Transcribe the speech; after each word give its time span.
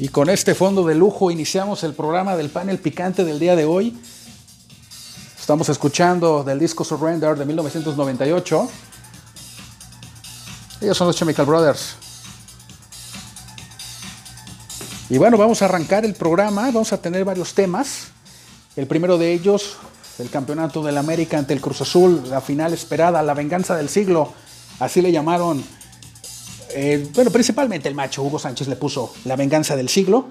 Y 0.00 0.08
con 0.08 0.30
este 0.30 0.54
fondo 0.54 0.82
de 0.86 0.94
lujo 0.94 1.30
iniciamos 1.30 1.84
el 1.84 1.92
programa 1.92 2.34
del 2.34 2.48
panel 2.48 2.78
picante 2.78 3.22
del 3.22 3.38
día 3.38 3.54
de 3.54 3.66
hoy. 3.66 4.00
Estamos 5.38 5.68
escuchando 5.68 6.42
del 6.42 6.58
disco 6.58 6.84
Surrender 6.84 7.36
de 7.36 7.44
1998. 7.44 8.70
Ellos 10.80 10.96
son 10.96 11.06
los 11.06 11.16
Chemical 11.16 11.44
Brothers. 11.44 11.96
Y 15.10 15.18
bueno, 15.18 15.36
vamos 15.36 15.60
a 15.60 15.66
arrancar 15.66 16.06
el 16.06 16.14
programa. 16.14 16.62
Vamos 16.70 16.94
a 16.94 17.02
tener 17.02 17.22
varios 17.26 17.52
temas. 17.52 18.06
El 18.76 18.86
primero 18.86 19.18
de 19.18 19.34
ellos, 19.34 19.76
el 20.18 20.30
campeonato 20.30 20.82
del 20.82 20.96
América 20.96 21.36
ante 21.36 21.52
el 21.52 21.60
Cruz 21.60 21.82
Azul, 21.82 22.22
la 22.30 22.40
final 22.40 22.72
esperada, 22.72 23.22
la 23.22 23.34
venganza 23.34 23.76
del 23.76 23.90
siglo. 23.90 24.32
Así 24.78 25.02
le 25.02 25.12
llamaron 25.12 25.62
eh, 26.74 27.08
bueno, 27.14 27.30
principalmente 27.30 27.88
el 27.88 27.94
macho 27.94 28.22
Hugo 28.22 28.38
Sánchez 28.38 28.68
le 28.68 28.76
puso 28.76 29.12
la 29.24 29.36
venganza 29.36 29.76
del 29.76 29.88
siglo. 29.88 30.26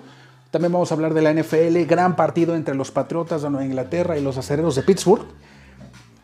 También 0.51 0.71
vamos 0.71 0.91
a 0.91 0.95
hablar 0.95 1.13
de 1.13 1.21
la 1.21 1.33
NFL, 1.33 1.83
gran 1.87 2.15
partido 2.15 2.55
entre 2.55 2.73
los 2.73 2.91
Patriotas 2.91 3.43
de 3.43 3.49
Nueva 3.49 3.65
Inglaterra 3.65 4.17
y 4.17 4.21
los 4.21 4.37
Acereros 4.37 4.75
de 4.75 4.81
Pittsburgh. 4.81 5.25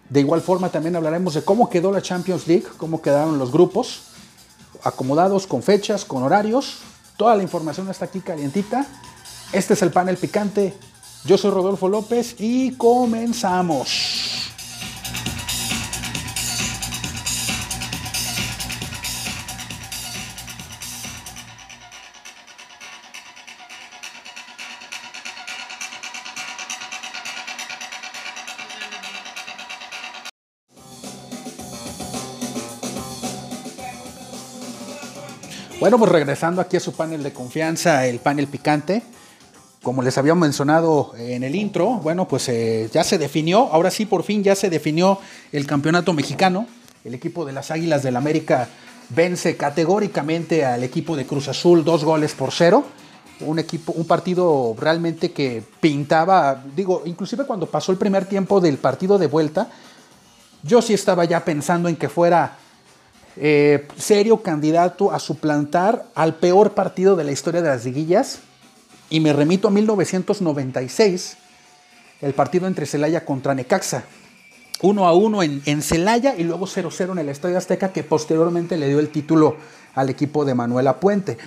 De 0.09 0.19
igual 0.19 0.41
forma 0.41 0.69
también 0.69 0.95
hablaremos 0.95 1.33
de 1.33 1.43
cómo 1.43 1.69
quedó 1.69 1.91
la 1.91 2.01
Champions 2.01 2.47
League, 2.47 2.65
cómo 2.77 3.01
quedaron 3.01 3.37
los 3.37 3.51
grupos, 3.51 4.03
acomodados 4.83 5.47
con 5.47 5.61
fechas, 5.61 6.05
con 6.05 6.23
horarios. 6.23 6.79
Toda 7.17 7.35
la 7.35 7.43
información 7.43 7.89
está 7.89 8.05
aquí 8.05 8.19
calientita. 8.19 8.85
Este 9.51 9.73
es 9.73 9.81
el 9.81 9.91
panel 9.91 10.17
picante. 10.17 10.73
Yo 11.23 11.37
soy 11.37 11.51
Rodolfo 11.51 11.87
López 11.87 12.35
y 12.39 12.73
comenzamos. 12.73 14.34
Bueno, 35.85 35.99
pues 35.99 36.11
regresando 36.11 36.61
aquí 36.61 36.77
a 36.77 36.79
su 36.79 36.93
panel 36.93 37.21
de 37.21 37.31
confianza, 37.31 38.07
el 38.07 38.17
panel 38.17 38.47
picante. 38.47 39.03
Como 39.83 40.01
les 40.01 40.17
había 40.17 40.33
mencionado 40.33 41.13
en 41.15 41.43
el 41.43 41.53
intro, 41.53 41.99
bueno, 42.01 42.27
pues 42.27 42.49
eh, 42.49 42.89
ya 42.91 43.03
se 43.03 43.19
definió, 43.19 43.69
ahora 43.71 43.91
sí 43.91 44.07
por 44.07 44.23
fin 44.23 44.43
ya 44.43 44.55
se 44.55 44.71
definió 44.71 45.19
el 45.51 45.67
campeonato 45.67 46.11
mexicano. 46.11 46.65
El 47.03 47.13
equipo 47.13 47.45
de 47.45 47.53
las 47.53 47.69
Águilas 47.69 48.01
del 48.01 48.15
América 48.15 48.67
vence 49.09 49.57
categóricamente 49.57 50.65
al 50.65 50.83
equipo 50.83 51.15
de 51.15 51.27
Cruz 51.27 51.49
Azul 51.49 51.83
dos 51.83 52.03
goles 52.03 52.33
por 52.33 52.51
cero. 52.51 52.83
Un 53.41 53.59
equipo, 53.59 53.91
un 53.91 54.07
partido 54.07 54.75
realmente 54.79 55.33
que 55.33 55.61
pintaba, 55.81 56.63
digo, 56.75 57.03
inclusive 57.05 57.45
cuando 57.45 57.67
pasó 57.67 57.91
el 57.91 57.99
primer 57.99 58.25
tiempo 58.25 58.59
del 58.59 58.79
partido 58.79 59.19
de 59.19 59.27
vuelta, 59.27 59.69
yo 60.63 60.81
sí 60.81 60.95
estaba 60.95 61.25
ya 61.25 61.45
pensando 61.45 61.89
en 61.89 61.95
que 61.95 62.09
fuera 62.09 62.57
eh, 63.37 63.87
serio 63.97 64.41
candidato 64.41 65.11
a 65.11 65.19
suplantar 65.19 66.05
al 66.15 66.35
peor 66.35 66.73
partido 66.73 67.15
de 67.15 67.23
la 67.23 67.31
historia 67.31 67.61
de 67.61 67.69
las 67.69 67.85
liguillas. 67.85 68.39
Y 69.09 69.19
me 69.19 69.33
remito 69.33 69.67
a 69.67 69.71
1996, 69.71 71.37
el 72.21 72.33
partido 72.33 72.67
entre 72.67 72.85
Celaya 72.85 73.25
contra 73.25 73.53
Necaxa. 73.53 74.05
1 74.81 75.07
a 75.07 75.13
1 75.13 75.43
en, 75.43 75.81
Celaya 75.81 76.35
y 76.35 76.43
luego 76.43 76.65
0-0 76.67 77.11
en 77.11 77.19
el 77.19 77.29
Estadio 77.29 77.57
Azteca, 77.57 77.93
que 77.93 78.03
posteriormente 78.03 78.77
le 78.77 78.87
dio 78.87 78.99
el 78.99 79.09
título 79.09 79.57
al 79.93 80.09
equipo 80.09 80.43
de 80.43 80.53
Manuela 80.53 80.99
Puente. 80.99 81.37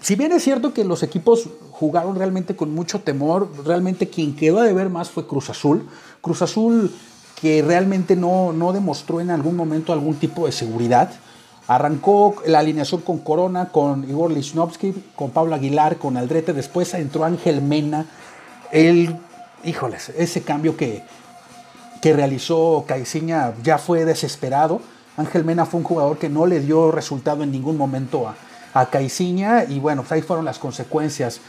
Si 0.00 0.14
bien 0.14 0.32
es 0.32 0.44
cierto 0.44 0.72
que 0.72 0.84
los 0.84 1.02
equipos 1.02 1.48
jugaron 1.70 2.16
realmente 2.16 2.56
con 2.56 2.74
mucho 2.74 3.00
temor, 3.00 3.50
realmente 3.64 4.08
quien 4.08 4.34
quedó 4.34 4.62
de 4.62 4.72
ver 4.72 4.88
más 4.88 5.10
fue 5.10 5.26
Cruz 5.26 5.50
Azul. 5.50 5.88
Cruz 6.20 6.42
Azul 6.42 6.90
que 7.40 7.62
realmente 7.62 8.16
no, 8.16 8.52
no 8.52 8.72
demostró 8.72 9.20
en 9.20 9.30
algún 9.30 9.56
momento 9.56 9.92
algún 9.92 10.16
tipo 10.16 10.46
de 10.46 10.52
seguridad. 10.52 11.10
Arrancó 11.70 12.34
la 12.46 12.58
alineación 12.58 13.00
con 13.02 13.18
Corona, 13.18 13.68
con 13.68 14.02
Igor 14.02 14.32
Lichnowsky, 14.32 14.92
con 15.14 15.30
Pablo 15.30 15.54
Aguilar, 15.54 15.98
con 15.98 16.16
Aldrete. 16.16 16.52
Después 16.52 16.92
entró 16.94 17.22
Ángel 17.22 17.62
Mena. 17.62 18.06
El, 18.72 19.16
híjoles, 19.62 20.08
ese 20.18 20.42
cambio 20.42 20.76
que, 20.76 21.04
que 22.02 22.12
realizó 22.12 22.84
Caiciña 22.88 23.52
ya 23.62 23.78
fue 23.78 24.04
desesperado. 24.04 24.80
Ángel 25.16 25.44
Mena 25.44 25.64
fue 25.64 25.78
un 25.78 25.84
jugador 25.84 26.18
que 26.18 26.28
no 26.28 26.44
le 26.44 26.58
dio 26.58 26.90
resultado 26.90 27.44
en 27.44 27.52
ningún 27.52 27.76
momento 27.76 28.26
a, 28.26 28.34
a 28.74 28.86
Caiciña. 28.86 29.62
Y 29.62 29.78
bueno, 29.78 30.04
ahí 30.10 30.22
fueron 30.22 30.44
las 30.44 30.58
consecuencias. 30.58 31.40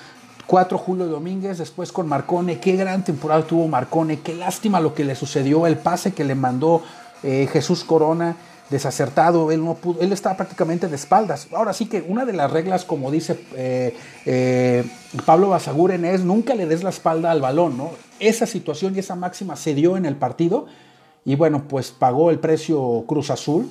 Cuatro 0.45 0.77
Julio 0.77 1.07
Domínguez, 1.07 1.57
después 1.57 1.91
con 1.91 2.07
Marcone. 2.07 2.59
Qué 2.59 2.75
gran 2.75 3.03
temporada 3.03 3.41
tuvo 3.47 3.67
Marcone. 3.67 4.19
Qué 4.19 4.35
lástima 4.35 4.81
lo 4.81 4.93
que 4.93 5.03
le 5.03 5.15
sucedió, 5.15 5.65
el 5.65 5.79
pase 5.79 6.13
que 6.13 6.23
le 6.23 6.35
mandó 6.35 6.83
eh, 7.23 7.49
Jesús 7.51 7.83
Corona 7.83 8.35
desacertado, 8.71 9.51
él, 9.51 9.63
no 9.63 9.75
pudo, 9.75 9.99
él 10.01 10.13
estaba 10.13 10.37
prácticamente 10.37 10.87
de 10.87 10.95
espaldas. 10.95 11.49
Ahora 11.53 11.73
sí 11.73 11.87
que 11.87 12.03
una 12.07 12.25
de 12.25 12.33
las 12.33 12.49
reglas, 12.49 12.85
como 12.85 13.11
dice 13.11 13.37
eh, 13.55 13.95
eh, 14.25 14.85
Pablo 15.25 15.49
Basaguren, 15.49 16.05
es 16.05 16.23
nunca 16.23 16.55
le 16.55 16.65
des 16.65 16.81
la 16.81 16.89
espalda 16.89 17.29
al 17.29 17.41
balón, 17.41 17.77
¿no? 17.77 17.91
Esa 18.19 18.45
situación 18.47 18.95
y 18.95 18.99
esa 18.99 19.15
máxima 19.15 19.57
se 19.57 19.75
dio 19.75 19.97
en 19.97 20.05
el 20.05 20.15
partido 20.15 20.65
y 21.25 21.35
bueno, 21.35 21.65
pues 21.67 21.91
pagó 21.91 22.31
el 22.31 22.39
precio 22.39 23.03
Cruz 23.07 23.29
Azul. 23.29 23.69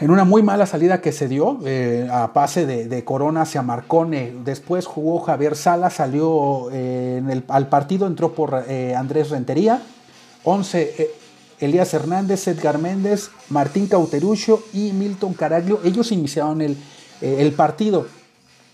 En 0.00 0.10
una 0.10 0.24
muy 0.24 0.42
mala 0.42 0.66
salida 0.66 1.00
que 1.00 1.12
se 1.12 1.28
dio, 1.28 1.58
eh, 1.64 2.08
a 2.10 2.32
pase 2.32 2.66
de, 2.66 3.04
Corona 3.04 3.42
hacia 3.42 3.62
Marcone. 3.62 4.34
Después 4.44 4.86
jugó 4.86 5.20
Javier 5.20 5.54
Sala, 5.54 5.90
salió 5.90 6.68
en 6.72 7.30
el, 7.30 7.44
al 7.46 7.68
partido, 7.68 8.08
entró 8.08 8.32
por 8.32 8.56
Andrés 8.96 9.30
Rentería. 9.30 9.82
11, 10.42 11.10
Elías 11.60 11.92
Hernández, 11.94 12.46
Edgar 12.48 12.78
Méndez, 12.78 13.30
Martín 13.48 13.86
Cauterucho 13.86 14.62
y 14.72 14.92
Milton 14.92 15.34
Caraglio. 15.34 15.80
Ellos 15.84 16.12
iniciaron 16.12 16.60
el, 16.60 16.72
eh, 17.20 17.36
el, 17.38 17.52
partido. 17.52 18.06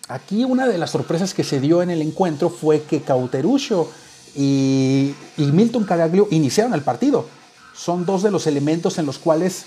Aquí 0.09 0.45
una 0.45 0.67
de 0.67 0.79
las 0.79 0.91
sorpresas 0.91 1.35
que 1.35 1.45
se 1.45 1.61
dio 1.61 1.83
en 1.83 1.91
el 1.91 2.03
encuentro 2.03 2.51
fue 2.51 2.83
que 2.83 3.03
Cauterucho 3.03 3.91
y, 4.35 5.15
y 5.37 5.45
Milton 5.53 5.85
Caraglio 5.85 6.29
iniciaron 6.31 6.75
el 6.75 6.83
partido. 6.83 7.27
Son 7.75 8.05
dos 8.05 8.23
de 8.23 8.31
los 8.31 8.47
elementos 8.47 8.99
en 8.99 9.07
los 9.07 9.19
cuales 9.19 9.65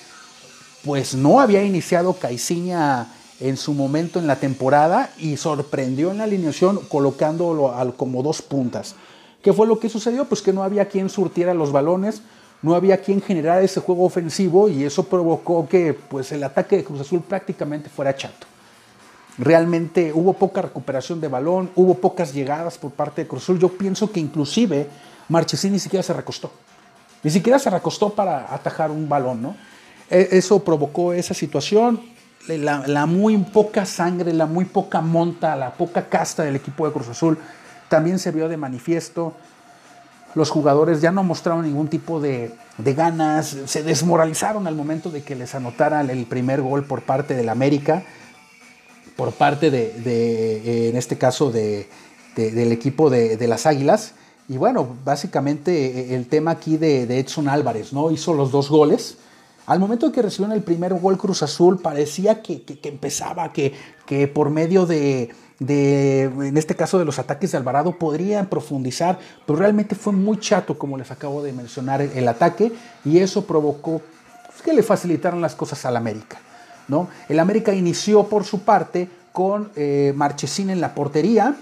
pues 0.84 1.16
no 1.16 1.40
había 1.40 1.64
iniciado 1.64 2.14
Caiciña 2.14 3.08
en 3.40 3.58
su 3.58 3.74
momento 3.74 4.20
en 4.20 4.28
la 4.28 4.38
temporada 4.38 5.12
y 5.18 5.38
sorprendió 5.38 6.12
en 6.12 6.20
la 6.20 6.26
alineación 6.26 6.80
colocándolo 6.88 7.74
como 7.98 8.24
dos 8.24 8.42
puntas. 8.42 8.96
¿Qué 9.42 9.52
fue 9.52 9.68
lo 9.68 9.80
que 9.80 9.90
sucedió? 9.90 10.26
Pues 10.26 10.42
que 10.42 10.54
no 10.54 10.64
había 10.64 10.88
quien 10.88 11.10
surtiera 11.10 11.54
los 11.54 11.72
balones, 11.72 12.22
no 12.64 12.74
había 12.76 12.98
quien 12.98 13.22
generara 13.22 13.62
ese 13.62 13.82
juego 13.82 14.06
ofensivo 14.06 14.70
y 14.70 14.86
eso 14.86 15.04
provocó 15.04 15.68
que 15.68 15.94
pues, 15.94 16.32
el 16.32 16.44
ataque 16.44 16.78
de 16.78 16.84
Cruz 16.84 17.02
Azul 17.02 17.22
prácticamente 17.22 17.90
fuera 17.90 18.16
chato. 18.16 18.48
Realmente 19.38 20.12
hubo 20.14 20.34
poca 20.34 20.62
recuperación 20.62 21.20
de 21.20 21.28
balón, 21.28 21.70
hubo 21.76 21.96
pocas 21.96 22.34
llegadas 22.34 22.78
por 22.78 22.92
parte 22.92 23.24
de 23.24 23.28
Cruz 23.28 23.44
Azul. 23.44 23.60
Yo 23.60 23.70
pienso 23.70 24.12
que 24.12 24.22
inclusive 24.22 24.88
Marchesín 25.28 25.74
ni 25.74 25.80
siquiera 25.80 26.04
se 26.04 26.14
recostó. 26.14 26.52
Ni 27.22 27.32
siquiera 27.32 27.60
se 27.60 27.70
recostó 27.70 28.12
para 28.12 28.54
atajar 28.54 28.92
un 28.92 29.10
balón, 29.10 29.42
¿no? 29.42 29.56
E, 30.10 30.30
eso 30.32 30.64
provocó 30.64 31.14
esa 31.14 31.34
situación. 31.34 32.02
La, 32.48 32.86
la, 32.88 33.06
muy 33.06 33.38
poca 33.38 33.86
sangre, 33.86 34.34
la 34.34 34.46
muy 34.46 34.66
poca 34.66 35.02
monta, 35.02 35.56
la 35.56 35.74
poca 35.74 36.08
casta 36.10 36.44
del 36.44 36.58
equipo 36.58 36.86
de 36.86 36.94
Cruz 36.94 37.08
Azul 37.10 37.38
también 37.90 38.20
se 38.20 38.32
vio 38.32 38.50
de 38.50 38.58
manifiesto 38.58 39.34
los 40.36 40.50
jugadores 40.50 41.02
ya 41.02 41.12
no 41.12 41.24
mostraron 41.24 41.66
ningún 41.66 41.88
tipo 41.88 42.20
de, 42.20 42.52
ganas, 42.78 43.56
se 43.66 43.84
desmoralizaron 43.84 44.68
al 44.68 44.76
momento 44.76 45.10
de 45.10 45.22
que 45.22 45.36
les 45.36 45.54
anotaran 45.54 46.10
el 46.10 46.26
primer 46.26 46.62
gol 46.62 46.86
por 46.86 47.04
parte 47.04 47.36
del 47.36 47.50
América, 47.50 48.04
por 49.16 49.32
parte 49.34 49.70
de, 49.70 49.94
eh, 50.06 50.90
en 50.90 50.96
este 50.96 51.18
caso, 51.18 51.52
de, 51.52 51.88
del 52.36 52.72
equipo 52.72 53.10
de, 53.10 53.48
las 53.48 53.66
Águilas. 53.66 54.14
Y 54.50 54.58
bueno, 54.58 54.98
básicamente 55.06 56.12
eh, 56.12 56.16
el 56.16 56.28
tema 56.28 56.52
aquí 56.52 56.78
de, 56.78 57.04
Edson 57.20 57.48
Álvarez, 57.48 57.94
¿no? 57.94 58.10
Hizo 58.10 58.34
los 58.34 58.52
dos 58.52 58.70
goles. 58.70 59.18
Al 59.66 59.80
momento 59.80 60.08
de 60.08 60.12
que 60.12 60.22
recibieron 60.22 60.58
el 60.58 60.64
primer 60.64 60.94
gol 60.96 61.18
Cruz 61.18 61.44
Azul, 61.44 61.80
parecía 61.80 62.42
que, 62.42 62.64
que 62.64 62.90
empezaba, 62.90 63.54
que, 63.54 63.74
que 64.06 64.28
por 64.28 64.50
medio 64.50 64.86
de, 64.86 65.30
de, 65.60 66.24
en 66.24 66.58
este 66.58 66.76
caso 66.76 67.00
de 67.00 67.06
los 67.06 67.20
ataques 67.20 67.52
de 67.52 67.58
Alvarado, 67.58 67.98
podrían 67.98 68.48
profundizar, 68.48 69.20
pero 69.46 69.60
realmente 69.60 69.96
fue 69.96 70.14
muy 70.14 70.40
chato, 70.40 70.78
como 70.78 70.98
les 70.98 71.12
acabo 71.12 71.44
de 71.44 71.54
mencionar, 71.54 72.02
el, 72.02 72.28
ataque, 72.28 72.72
y 73.06 73.20
eso 73.20 73.46
provocó 73.46 74.02
que 74.64 74.74
le 74.74 74.84
facilitaran 74.84 75.42
las 75.42 75.56
cosas 75.56 75.86
al 75.86 75.98
América. 75.98 76.38
¿no? 76.88 77.08
El 77.30 77.40
América 77.40 77.74
inició 77.74 78.24
por 78.26 78.46
su 78.46 78.62
parte 78.62 79.10
con 79.32 79.72
eh, 79.76 80.14
Marchesín 80.16 80.70
en 80.70 80.80
la 80.80 80.94
portería, 80.94 81.56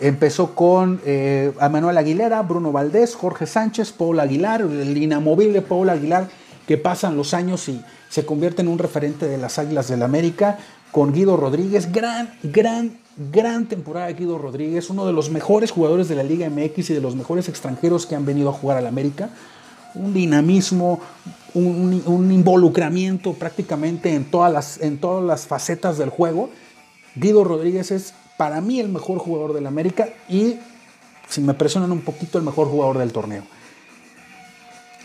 empezó 0.00 0.54
con 0.54 1.00
eh, 1.04 1.52
Manuel 1.70 1.96
Aguilera, 1.96 2.42
Bruno 2.42 2.72
Valdés, 2.72 3.14
Jorge 3.14 3.46
Sánchez, 3.46 3.92
Paul 3.92 4.18
Aguilar, 4.18 4.62
el 4.62 4.96
inamovible 4.96 5.62
Paul 5.62 5.90
Aguilar, 5.90 6.28
que 6.66 6.76
pasan 6.76 7.16
los 7.16 7.34
años 7.34 7.68
y 7.68 7.82
se 8.08 8.26
convierte 8.26 8.62
en 8.62 8.68
un 8.68 8.78
referente 8.78 9.26
de 9.26 9.38
las 9.38 9.58
Águilas 9.58 9.88
del 9.88 10.02
América, 10.02 10.58
con 10.92 11.12
Guido 11.12 11.36
Rodríguez, 11.36 11.90
gran, 11.90 12.32
gran 12.44 13.02
Gran 13.16 13.66
temporada 13.66 14.06
de 14.06 14.14
Guido 14.14 14.38
Rodríguez, 14.38 14.88
uno 14.88 15.04
de 15.04 15.12
los 15.12 15.28
mejores 15.28 15.70
jugadores 15.70 16.08
de 16.08 16.14
la 16.14 16.22
Liga 16.22 16.48
MX 16.48 16.90
y 16.90 16.94
de 16.94 17.00
los 17.02 17.14
mejores 17.14 17.46
extranjeros 17.46 18.06
que 18.06 18.14
han 18.14 18.24
venido 18.24 18.48
a 18.48 18.54
jugar 18.54 18.78
al 18.78 18.86
América. 18.86 19.28
Un 19.94 20.14
dinamismo, 20.14 20.98
un, 21.52 22.32
involucramiento 22.32 23.34
prácticamente 23.34 24.14
en 24.14 24.24
todas, 24.24 24.50
las, 24.50 24.80
en 24.80 24.96
todas 24.96 25.22
las 25.22 25.46
facetas 25.46 25.98
del 25.98 26.08
juego. 26.08 26.48
Guido 27.14 27.44
Rodríguez 27.44 27.90
es 27.90 28.14
para 28.38 28.62
mí 28.62 28.80
el 28.80 28.88
mejor 28.88 29.18
jugador 29.18 29.52
del 29.52 29.66
América 29.66 30.08
y, 30.30 30.56
si 31.28 31.42
me 31.42 31.52
presionan 31.52 31.92
un 31.92 32.00
poquito, 32.00 32.38
el 32.38 32.44
mejor 32.44 32.68
jugador 32.68 32.96
del 32.96 33.12
torneo. 33.12 33.42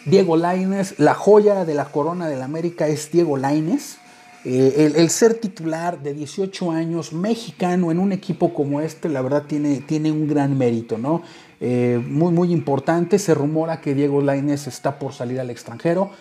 Diego 0.05 0.37
Laines, 0.37 0.97
la 0.97 1.13
joya 1.13 1.65
de 1.65 1.73
la 1.73 1.91
corona 1.91 2.29
del 2.29 2.41
América 2.41 2.87
es 2.87 3.11
Diego 3.11 3.35
Laines 3.35 3.97
eh, 4.45 4.93
el, 4.95 5.09
ser 5.09 5.35
titular 5.35 6.01
de 6.01 6.13
18 6.13 6.71
años, 6.71 7.11
mexicano, 7.11 7.91
en 7.91 7.99
un 7.99 8.11
equipo 8.11 8.53
como 8.53 8.81
este, 8.81 9.09
la 9.09 9.21
verdad 9.21 9.43
tiene, 9.47 9.81
tiene 9.81 10.11
un 10.11 10.27
gran 10.27 10.57
mérito, 10.57 10.97
¿no? 10.97 11.21
Eh, 11.59 12.01
muy, 12.07 12.31
muy 12.31 12.51
importante. 12.53 13.19
Se 13.19 13.33
rumora 13.33 13.81
que 13.81 13.93
Diego 13.93 14.21
Lainez 14.21 14.67
está 14.67 14.99
por 14.99 15.13
salir 15.13 15.39
al 15.39 15.49
extranjero. 15.49 16.11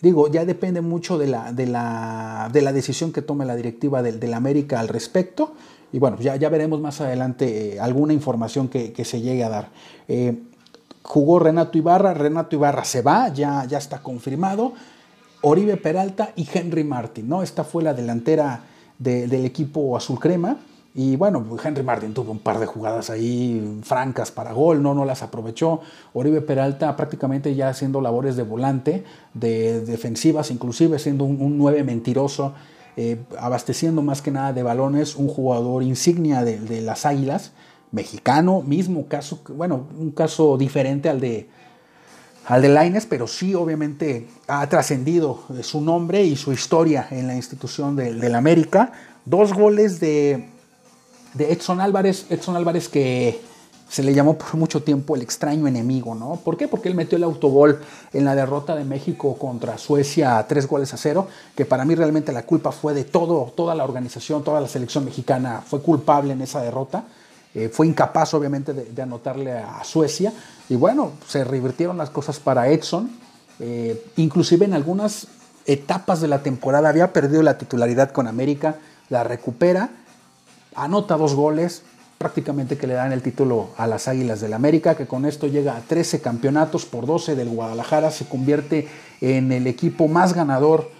Digo, 0.00 0.28
ya 0.28 0.44
depende 0.44 0.80
mucho 0.80 1.18
de 1.18 1.28
la, 1.28 1.52
de 1.52 1.66
la, 1.66 2.48
de 2.52 2.62
la 2.62 2.72
decisión 2.72 3.12
que 3.12 3.22
tome 3.22 3.44
la 3.44 3.54
directiva 3.54 4.02
del, 4.02 4.34
América 4.34 4.80
al 4.80 4.88
respecto. 4.88 5.52
Y 5.92 5.98
bueno, 5.98 6.18
ya, 6.18 6.36
ya 6.36 6.48
veremos 6.48 6.80
más 6.80 7.00
adelante 7.00 7.74
eh, 7.74 7.80
alguna 7.80 8.12
información 8.12 8.68
que, 8.68 9.04
se 9.04 9.20
llegue 9.20 9.44
a 9.44 9.48
dar. 9.48 9.68
jugó 11.02 11.38
Renato 11.38 11.78
Ibarra, 11.78 12.14
Renato 12.14 12.56
Ibarra 12.56 12.84
se 12.84 13.02
va, 13.02 13.28
ya, 13.28 13.64
ya 13.66 13.78
está 13.78 14.02
confirmado. 14.02 14.72
Oribe 15.48 15.76
Peralta 15.76 16.32
y 16.34 16.44
Henry 16.52 16.82
Martin, 16.82 17.28
¿no? 17.28 17.40
Esta 17.40 17.62
fue 17.62 17.80
la 17.84 17.94
delantera 17.94 18.64
del 18.98 19.44
equipo 19.44 19.96
azul 19.96 20.18
crema. 20.18 20.56
Y 20.92 21.14
bueno, 21.14 21.46
Henry 21.62 21.84
Martin 21.84 22.12
tuvo 22.12 22.32
un 22.32 22.40
par 22.40 22.58
de 22.58 22.66
jugadas 22.66 23.10
ahí 23.10 23.80
francas 23.84 24.32
para 24.32 24.52
gol, 24.52 24.82
no, 24.82 24.92
no 24.92 25.04
las 25.04 25.22
aprovechó. 25.22 25.82
Oribe 26.14 26.40
Peralta 26.40 26.96
prácticamente 26.96 27.54
ya 27.54 27.68
haciendo 27.68 28.00
labores 28.00 28.34
de 28.34 28.42
volante, 28.42 29.04
de 29.34 29.82
defensivas, 29.82 30.50
inclusive 30.50 30.98
siendo 30.98 31.22
un, 31.22 31.56
nueve 31.56 31.84
mentiroso, 31.84 32.52
eh, 32.96 33.20
abasteciendo 33.38 34.02
más 34.02 34.22
que 34.22 34.32
nada 34.32 34.52
de 34.52 34.64
balones, 34.64 35.14
un 35.14 35.28
jugador 35.28 35.84
insignia 35.84 36.42
de, 36.42 36.58
de 36.58 36.80
las 36.80 37.06
Águilas, 37.06 37.52
mexicano, 37.92 38.62
mismo 38.62 39.06
caso, 39.06 39.42
bueno, 39.54 39.86
un 39.96 40.10
caso 40.10 40.58
diferente 40.58 41.08
al 41.08 41.20
de, 41.20 41.48
al 42.46 42.62
de 42.62 42.68
Laines, 42.68 43.06
pero 43.06 43.26
sí 43.26 43.54
obviamente 43.54 44.28
ha 44.46 44.66
trascendido 44.68 45.40
su 45.62 45.80
nombre 45.80 46.22
y 46.24 46.36
su 46.36 46.52
historia 46.52 47.08
en 47.10 47.26
la 47.26 47.34
institución 47.34 47.96
del 47.96 48.34
América. 48.34 48.92
Dos 49.24 49.52
goles 49.52 49.98
de, 49.98 50.48
de, 51.34 51.52
Edson 51.52 51.80
Álvarez, 51.80 52.26
Edson 52.30 52.54
Álvarez 52.54 52.88
que 52.88 53.40
se 53.88 54.02
le 54.02 54.14
llamó 54.14 54.38
por 54.38 54.54
mucho 54.54 54.82
tiempo 54.82 55.16
el 55.16 55.22
extraño 55.22 55.66
enemigo, 55.66 56.14
¿no? 56.14 56.36
¿Por 56.36 56.56
qué? 56.56 56.68
Porque 56.68 56.88
él 56.88 56.94
metió 56.94 57.16
el 57.16 57.24
autogol 57.24 57.80
en 58.12 58.24
la 58.24 58.34
derrota 58.34 58.74
de 58.76 58.84
México 58.84 59.36
contra 59.38 59.78
Suecia 59.78 60.38
a 60.38 60.46
tres 60.46 60.68
goles 60.68 60.92
a 60.94 60.96
cero, 60.96 61.28
que 61.56 61.64
para 61.64 61.84
mí 61.84 61.94
realmente 61.94 62.32
la 62.32 62.44
culpa 62.44 62.72
fue 62.72 62.94
de 62.94 63.04
todo, 63.04 63.52
toda 63.56 63.74
la 63.74 63.84
organización, 63.84 64.42
toda 64.42 64.60
la 64.60 64.68
selección 64.68 65.04
mexicana 65.04 65.62
fue 65.66 65.82
culpable 65.82 66.32
en 66.32 66.42
esa 66.42 66.62
derrota. 66.62 67.04
Eh, 67.56 67.70
fue 67.70 67.86
incapaz 67.86 68.34
obviamente 68.34 68.74
de, 68.74 69.02
anotarle 69.02 69.50
a 69.50 69.82
Suecia 69.82 70.30
y 70.68 70.74
bueno, 70.74 71.12
se 71.26 71.42
revirtieron 71.42 71.96
las 71.96 72.10
cosas 72.10 72.38
para 72.38 72.68
Edson, 72.68 73.10
eh, 73.60 74.04
inclusive 74.16 74.66
en 74.66 74.74
algunas 74.74 75.28
etapas 75.64 76.20
de 76.20 76.28
la 76.28 76.42
temporada 76.42 76.90
había 76.90 77.14
perdido 77.14 77.42
la 77.42 77.56
titularidad 77.56 78.10
con 78.10 78.26
América, 78.26 78.76
la 79.08 79.24
recupera, 79.24 79.88
anota 80.74 81.16
dos 81.16 81.34
goles, 81.34 81.82
prácticamente 82.18 82.76
que 82.76 82.86
le 82.86 82.92
dan 82.92 83.12
el 83.12 83.22
título 83.22 83.70
a 83.78 83.86
las 83.86 84.06
Águilas 84.06 84.42
del 84.42 84.52
América, 84.52 84.94
que 84.94 85.06
con 85.06 85.24
esto 85.24 85.46
llega 85.46 85.78
a 85.78 85.80
13 85.80 86.20
campeonatos 86.20 86.84
por 86.84 87.06
12 87.06 87.36
del 87.36 87.48
Guadalajara, 87.48 88.10
se 88.10 88.28
convierte 88.28 88.86
en 89.22 89.50
el 89.50 89.66
equipo 89.66 90.08
más 90.08 90.34
ganador 90.34 90.90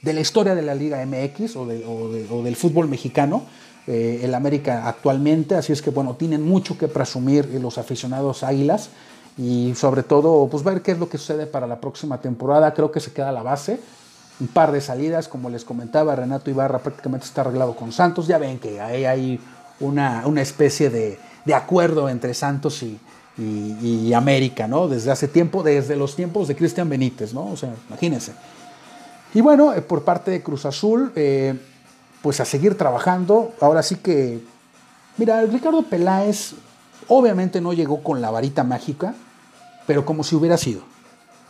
de 0.00 0.14
la 0.14 0.20
historia 0.20 0.54
de 0.54 0.62
la 0.62 0.74
Liga 0.74 1.04
MX 1.04 1.56
o, 1.56 1.64
o 1.64 2.42
del 2.42 2.56
fútbol 2.56 2.88
mexicano. 2.88 3.44
Eh, 3.86 4.20
el 4.22 4.34
América 4.34 4.88
actualmente, 4.88 5.54
así 5.54 5.72
es 5.72 5.80
que 5.80 5.90
bueno, 5.90 6.16
tienen 6.16 6.42
mucho 6.42 6.76
que 6.76 6.88
presumir 6.88 7.46
los 7.60 7.78
aficionados 7.78 8.42
Águilas 8.42 8.90
y 9.38 9.74
sobre 9.76 10.02
todo 10.02 10.48
pues 10.48 10.64
ver 10.64 10.82
qué 10.82 10.92
es 10.92 10.98
lo 10.98 11.08
que 11.08 11.18
sucede 11.18 11.46
para 11.46 11.68
la 11.68 11.80
próxima 11.80 12.20
temporada, 12.20 12.74
creo 12.74 12.90
que 12.90 12.98
se 12.98 13.12
queda 13.12 13.30
la 13.30 13.42
base, 13.42 13.78
un 14.40 14.48
par 14.48 14.72
de 14.72 14.80
salidas, 14.80 15.28
como 15.28 15.50
les 15.50 15.64
comentaba, 15.64 16.16
Renato 16.16 16.50
Ibarra 16.50 16.80
prácticamente 16.80 17.26
está 17.26 17.42
arreglado 17.42 17.76
con 17.76 17.92
Santos, 17.92 18.26
ya 18.26 18.38
ven 18.38 18.58
que 18.58 18.80
ahí 18.80 19.04
hay 19.04 19.40
una, 19.80 20.22
especie 20.40 20.90
de, 20.90 21.18
acuerdo 21.54 22.08
entre 22.08 22.34
Santos 22.34 22.82
y, 22.82 24.12
América, 24.14 24.66
¿no? 24.66 24.88
Desde 24.88 25.10
hace 25.10 25.28
tiempo, 25.28 25.62
desde 25.62 25.94
los 25.94 26.16
tiempos 26.16 26.48
de 26.48 26.56
Cristian 26.56 26.88
Benítez, 26.88 27.34
¿no? 27.34 27.50
O 27.50 27.56
sea, 27.56 27.74
imagínense. 27.88 28.32
Y 29.34 29.42
bueno, 29.42 29.74
eh, 29.74 29.82
por 29.82 30.04
parte 30.04 30.30
de 30.30 30.42
Cruz 30.42 30.64
Azul, 30.64 31.12
eh, 31.14 31.54
pues 32.26 32.40
a 32.40 32.44
seguir 32.44 32.76
trabajando. 32.76 33.54
Ahora 33.60 33.84
sí 33.84 33.94
que, 33.94 34.42
mira, 35.16 35.42
Ricardo 35.42 35.82
Peláez 35.82 36.54
obviamente 37.06 37.60
no 37.60 37.72
llegó 37.72 38.02
con 38.02 38.20
la 38.20 38.32
varita 38.32 38.64
mágica, 38.64 39.14
pero 39.86 40.04
como 40.04 40.24
si 40.24 40.34
hubiera 40.34 40.56
sido. 40.56 40.80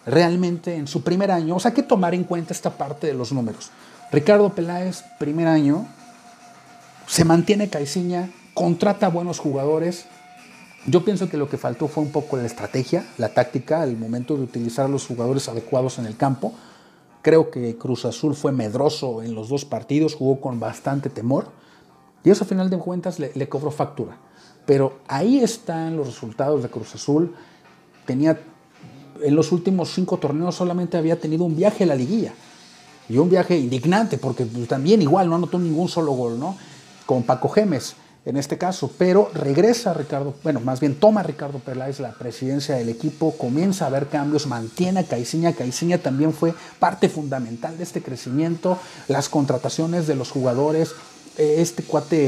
Realmente 0.05 0.77
en 0.77 0.87
su 0.87 1.03
primer 1.03 1.31
año, 1.31 1.57
o 1.57 1.61
sea, 1.61 1.71
hay 1.71 1.75
que 1.75 1.83
tomar 1.83 2.15
en 2.15 2.25
cuenta 2.25 2.53
esta 2.53 2.69
parte 2.69 3.07
de 3.07 3.15
los 3.15 3.33
números. 3.33 3.71
Ricardo 4.13 4.51
Peláez, 4.51 5.03
primer 5.19 5.49
año, 5.49 5.87
se 7.07 7.25
mantiene 7.25 7.71
Caiciña, 7.71 8.29
contrata 8.53 9.09
buenos 9.09 9.39
jugadores. 9.39 10.05
Yo 10.85 11.07
pienso 11.07 11.31
que 11.31 11.39
lo 11.39 11.49
que 11.49 11.57
faltó 11.57 11.89
fue 11.89 12.03
un 12.03 12.13
poco 12.13 12.37
la 12.37 12.45
estrategia, 12.45 13.07
la 13.17 13.31
táctica, 13.31 13.83
el 13.83 13.97
momento 13.97 14.37
de 14.37 14.43
utilizar 14.43 14.85
a 14.85 14.89
los 14.91 15.07
jugadores 15.07 15.49
adecuados 15.49 15.99
en 15.99 16.05
el 16.05 16.19
campo. 16.19 16.53
Creo 17.27 17.51
que 17.51 17.77
Cruz 17.77 18.05
Azul 18.05 18.37
fue 18.37 18.53
medroso 18.53 19.21
en 19.21 19.35
los 19.35 19.49
dos 19.49 19.65
partidos, 19.65 20.15
jugó 20.15 20.41
con 20.41 20.61
bastante 20.61 21.11
temor 21.11 21.49
y 22.23 22.31
eso 22.31 22.45
a 22.45 22.47
final 22.47 22.71
de 22.71 22.79
cuentas 22.79 23.19
le, 23.19 23.49
cobró 23.49 23.73
factura. 23.73 24.17
Pero 24.65 25.01
ahí 25.09 25.41
están 25.41 25.97
los 25.97 26.07
resultados 26.07 26.63
de 26.63 26.69
Cruz 26.69 26.95
Azul. 26.95 27.35
Tenía 28.07 28.41
en 29.25 29.35
los 29.35 29.51
últimos 29.51 29.93
cinco 29.93 30.19
torneos 30.19 30.55
solamente 30.55 30.97
había 30.97 31.19
tenido 31.19 31.43
un 31.43 31.57
viaje 31.57 31.83
a 31.83 31.89
la 31.89 31.97
liguilla 31.97 32.33
y 33.09 33.19
un 33.19 33.29
viaje 33.29 33.59
indignante 33.59 34.19
porque 34.19 34.45
también 34.69 35.03
igual 35.03 35.29
no 35.29 35.35
anotó 35.35 35.59
ningún 35.59 35.89
solo 35.89 36.13
gol, 36.13 36.39
¿no? 36.39 36.57
Con 37.07 37.25
Paco 37.25 37.49
Gemes 37.49 37.97
en 38.27 38.37
este 38.37 38.59
caso, 38.59 38.91
pero 38.99 39.31
regresa 39.35 39.95
Ricardo, 39.95 40.35
bueno, 40.43 40.61
más 40.61 40.81
bien 40.81 40.97
toma 40.97 41.23
Ricardo 41.23 41.61
Peláez 41.61 42.01
la 42.01 42.11
presidencia 42.11 42.75
del 42.75 42.89
equipo, 42.89 43.37
comienza 43.39 43.85
a 43.85 43.89
haber 43.89 44.09
cambios, 44.09 44.49
mantiene 44.49 45.01
a 45.01 45.05
Caiciña, 45.05 45.53
Caiciña 45.53 45.99
también 45.99 46.33
fue 46.33 46.53
parte 46.81 47.09
fundamental 47.09 47.79
de 47.79 47.85
este 47.85 48.03
crecimiento, 48.03 48.79
las 49.07 49.29
contrataciones 49.29 50.09
de 50.09 50.17
los 50.17 50.33
jugadores, 50.33 50.91
eh, 51.39 51.57
este 51.59 51.85
cuate 51.85 52.19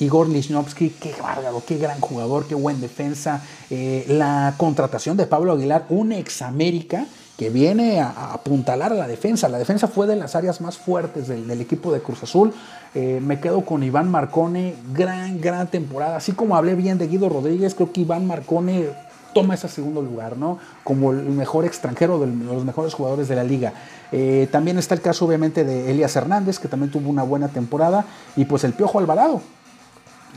Igor 0.00 0.28
Lichnowsky, 0.28 0.90
qué 0.90 1.14
bárbaro, 1.22 1.62
qué 1.64 1.78
gran 1.78 2.00
jugador, 2.00 2.48
qué 2.48 2.56
buen 2.56 2.80
defensa, 2.80 3.40
eh, 3.70 4.04
la 4.08 4.54
contratación 4.56 5.16
de 5.16 5.26
Pablo 5.26 5.52
Aguilar, 5.52 5.86
un 5.90 6.10
ex 6.10 6.42
América, 6.42 7.06
que 7.36 7.50
viene 7.50 8.00
a, 8.00 8.32
apuntalar 8.32 8.92
a 8.92 8.96
la 8.96 9.08
defensa. 9.08 9.48
La 9.48 9.58
defensa 9.58 9.88
fue 9.88 10.06
de 10.06 10.16
las 10.16 10.36
áreas 10.36 10.60
más 10.60 10.78
fuertes 10.78 11.28
del, 11.28 11.50
equipo 11.60 11.92
de 11.92 12.00
Cruz 12.00 12.22
Azul. 12.22 12.52
Eh, 12.94 13.20
me 13.22 13.40
quedo 13.40 13.64
con 13.64 13.82
Iván 13.82 14.10
Marcone, 14.10 14.74
gran, 14.92 15.40
gran 15.40 15.68
temporada. 15.68 16.16
Así 16.16 16.32
como 16.32 16.56
hablé 16.56 16.74
bien 16.74 16.98
de 16.98 17.08
Guido 17.08 17.28
Rodríguez, 17.28 17.74
creo 17.74 17.92
que 17.92 18.02
Iván 18.02 18.26
Marcone 18.26 18.88
toma 19.34 19.54
ese 19.54 19.68
segundo 19.68 20.00
lugar, 20.00 20.38
¿no? 20.38 20.58
Como 20.84 21.10
el 21.10 21.24
mejor 21.30 21.64
extranjero 21.64 22.20
de 22.20 22.28
los 22.28 22.64
mejores 22.64 22.94
jugadores 22.94 23.28
de 23.28 23.34
la 23.34 23.42
liga. 23.42 23.74
Eh, 24.12 24.48
también 24.52 24.78
está 24.78 24.94
el 24.94 25.00
caso, 25.00 25.26
obviamente, 25.26 25.64
de 25.64 25.90
Elias 25.90 26.14
Hernández, 26.14 26.60
que 26.60 26.68
también 26.68 26.92
tuvo 26.92 27.10
una 27.10 27.24
buena 27.24 27.48
temporada. 27.48 28.04
Y 28.36 28.44
pues 28.44 28.64
el 28.64 28.72
Piojo 28.72 29.00
Alvarado. 29.00 29.42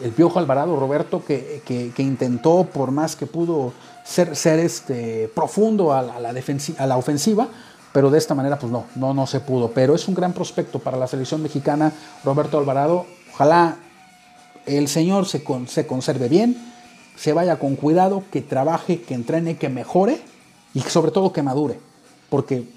El 0.01 0.11
Piojo 0.11 0.39
Alvarado, 0.39 0.75
Roberto, 0.79 1.23
que, 1.25 1.61
que 1.65 2.03
intentó, 2.03 2.67
por 2.71 2.91
más 2.91 3.15
que 3.15 3.25
pudo 3.25 3.73
ser, 4.07 4.35
ser 4.35 4.59
este, 4.59 5.29
profundo 5.35 5.93
a 5.93 6.01
la, 6.01 6.15
a 6.15 6.87
la 6.87 6.97
ofensiva, 6.97 7.47
pero 7.91 8.09
de 8.09 8.17
esta 8.17 8.35
manera 8.35 8.57
pues 8.57 8.71
no, 8.71 8.85
no, 8.95 9.13
no 9.13 9.27
se 9.27 9.39
pudo. 9.39 9.71
Pero 9.71 9.95
es 9.95 10.07
un 10.07 10.15
gran 10.15 10.33
prospecto 10.33 10.79
para 10.79 10.97
la 10.97 11.07
selección 11.07 11.41
mexicana, 11.41 11.91
Roberto 12.23 12.57
Alvarado. 12.57 13.05
Ojalá 13.33 13.77
el 14.65 14.87
señor 14.87 15.25
se, 15.25 15.43
se 15.67 15.87
conserve 15.87 16.29
bien, 16.29 16.57
se 17.15 17.33
vaya 17.33 17.57
con 17.57 17.75
cuidado, 17.75 18.23
que 18.31 18.41
trabaje, 18.41 19.01
que 19.01 19.13
entrene, 19.13 19.57
que 19.57 19.69
mejore 19.69 20.21
y 20.73 20.81
sobre 20.81 21.11
todo 21.11 21.33
que 21.33 21.41
madure, 21.41 21.79
porque 22.29 22.67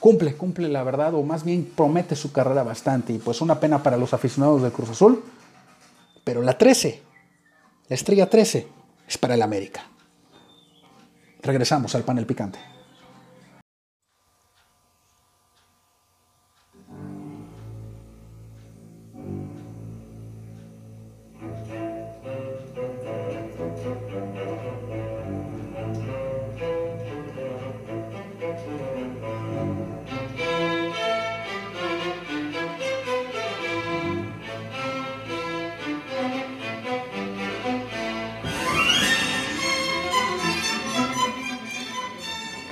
cumple, 0.00 0.34
cumple 0.34 0.68
la 0.68 0.82
verdad, 0.82 1.14
o 1.14 1.22
más 1.22 1.44
bien 1.44 1.70
promete 1.76 2.16
su 2.16 2.32
carrera 2.32 2.62
bastante. 2.62 3.12
Y 3.12 3.18
pues 3.18 3.40
una 3.40 3.60
pena 3.60 3.82
para 3.82 3.96
los 3.96 4.12
aficionados 4.12 4.62
del 4.62 4.72
Cruz 4.72 4.90
Azul, 4.90 5.22
pero 6.24 6.42
la 6.42 6.58
13, 6.58 7.02
la 7.88 7.94
estrella 7.94 8.28
13, 8.28 8.66
es 9.06 9.18
para 9.18 9.34
el 9.34 9.42
América. 9.42 9.86
Regresamos 11.42 11.94
al 11.94 12.04
panel 12.04 12.26
picante. 12.26 12.58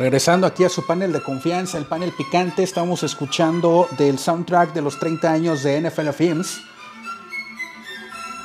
Regresando 0.02 0.48
aquí 0.48 0.64
a 0.64 0.68
su 0.68 0.84
panel 0.84 1.12
de 1.12 1.22
confianza, 1.22 1.78
el 1.78 1.84
panel 1.84 2.10
picante, 2.10 2.64
estamos 2.64 3.04
escuchando 3.04 3.86
del 3.96 4.18
soundtrack 4.18 4.72
de 4.72 4.82
los 4.82 4.98
30 4.98 5.30
años 5.30 5.62
de 5.62 5.80
NFL 5.80 6.08
Films, 6.08 6.60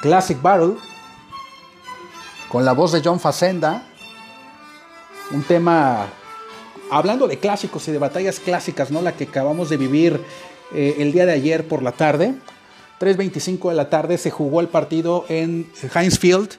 Classic 0.04 0.40
Battle, 0.40 0.76
con 2.48 2.64
la 2.64 2.74
voz 2.74 2.92
de 2.92 3.02
John 3.04 3.20
Facenda, 3.20 3.88
un 5.32 5.42
tema 5.42 6.06
hablando 6.92 7.28
de 7.28 7.40
clásicos 7.40 7.88
y 7.88 7.92
de 7.92 7.98
batallas 7.98 8.40
clásicas, 8.40 8.92
¿no? 8.92 9.02
La 9.02 9.14
que 9.14 9.24
acabamos 9.24 9.72
de 9.72 9.78
vivir 9.78 10.24
eh, 10.76 10.98
el 11.00 11.12
día 11.12 11.26
de 11.26 11.34
ayer 11.34 11.68
por 11.68 11.82
la 11.82 11.92
tarde. 11.92 12.36
3.25 13.00 13.70
de 13.70 13.76
la 13.76 13.90
tarde 13.90 14.20
se 14.20 14.30
jugó 14.30 14.62
el 14.62 14.68
partido 14.68 15.26
en 15.28 15.68
Heinz 15.96 16.20
Field 16.20 16.52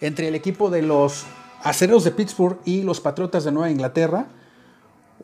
entre 0.00 0.28
el 0.28 0.36
equipo 0.36 0.70
de 0.70 0.82
los 0.82 1.24
Aceros 1.66 2.04
de 2.04 2.12
Pittsburgh 2.12 2.58
y 2.64 2.82
los 2.82 3.00
Patriotas 3.00 3.42
de 3.42 3.50
Nueva 3.50 3.72
Inglaterra. 3.72 4.26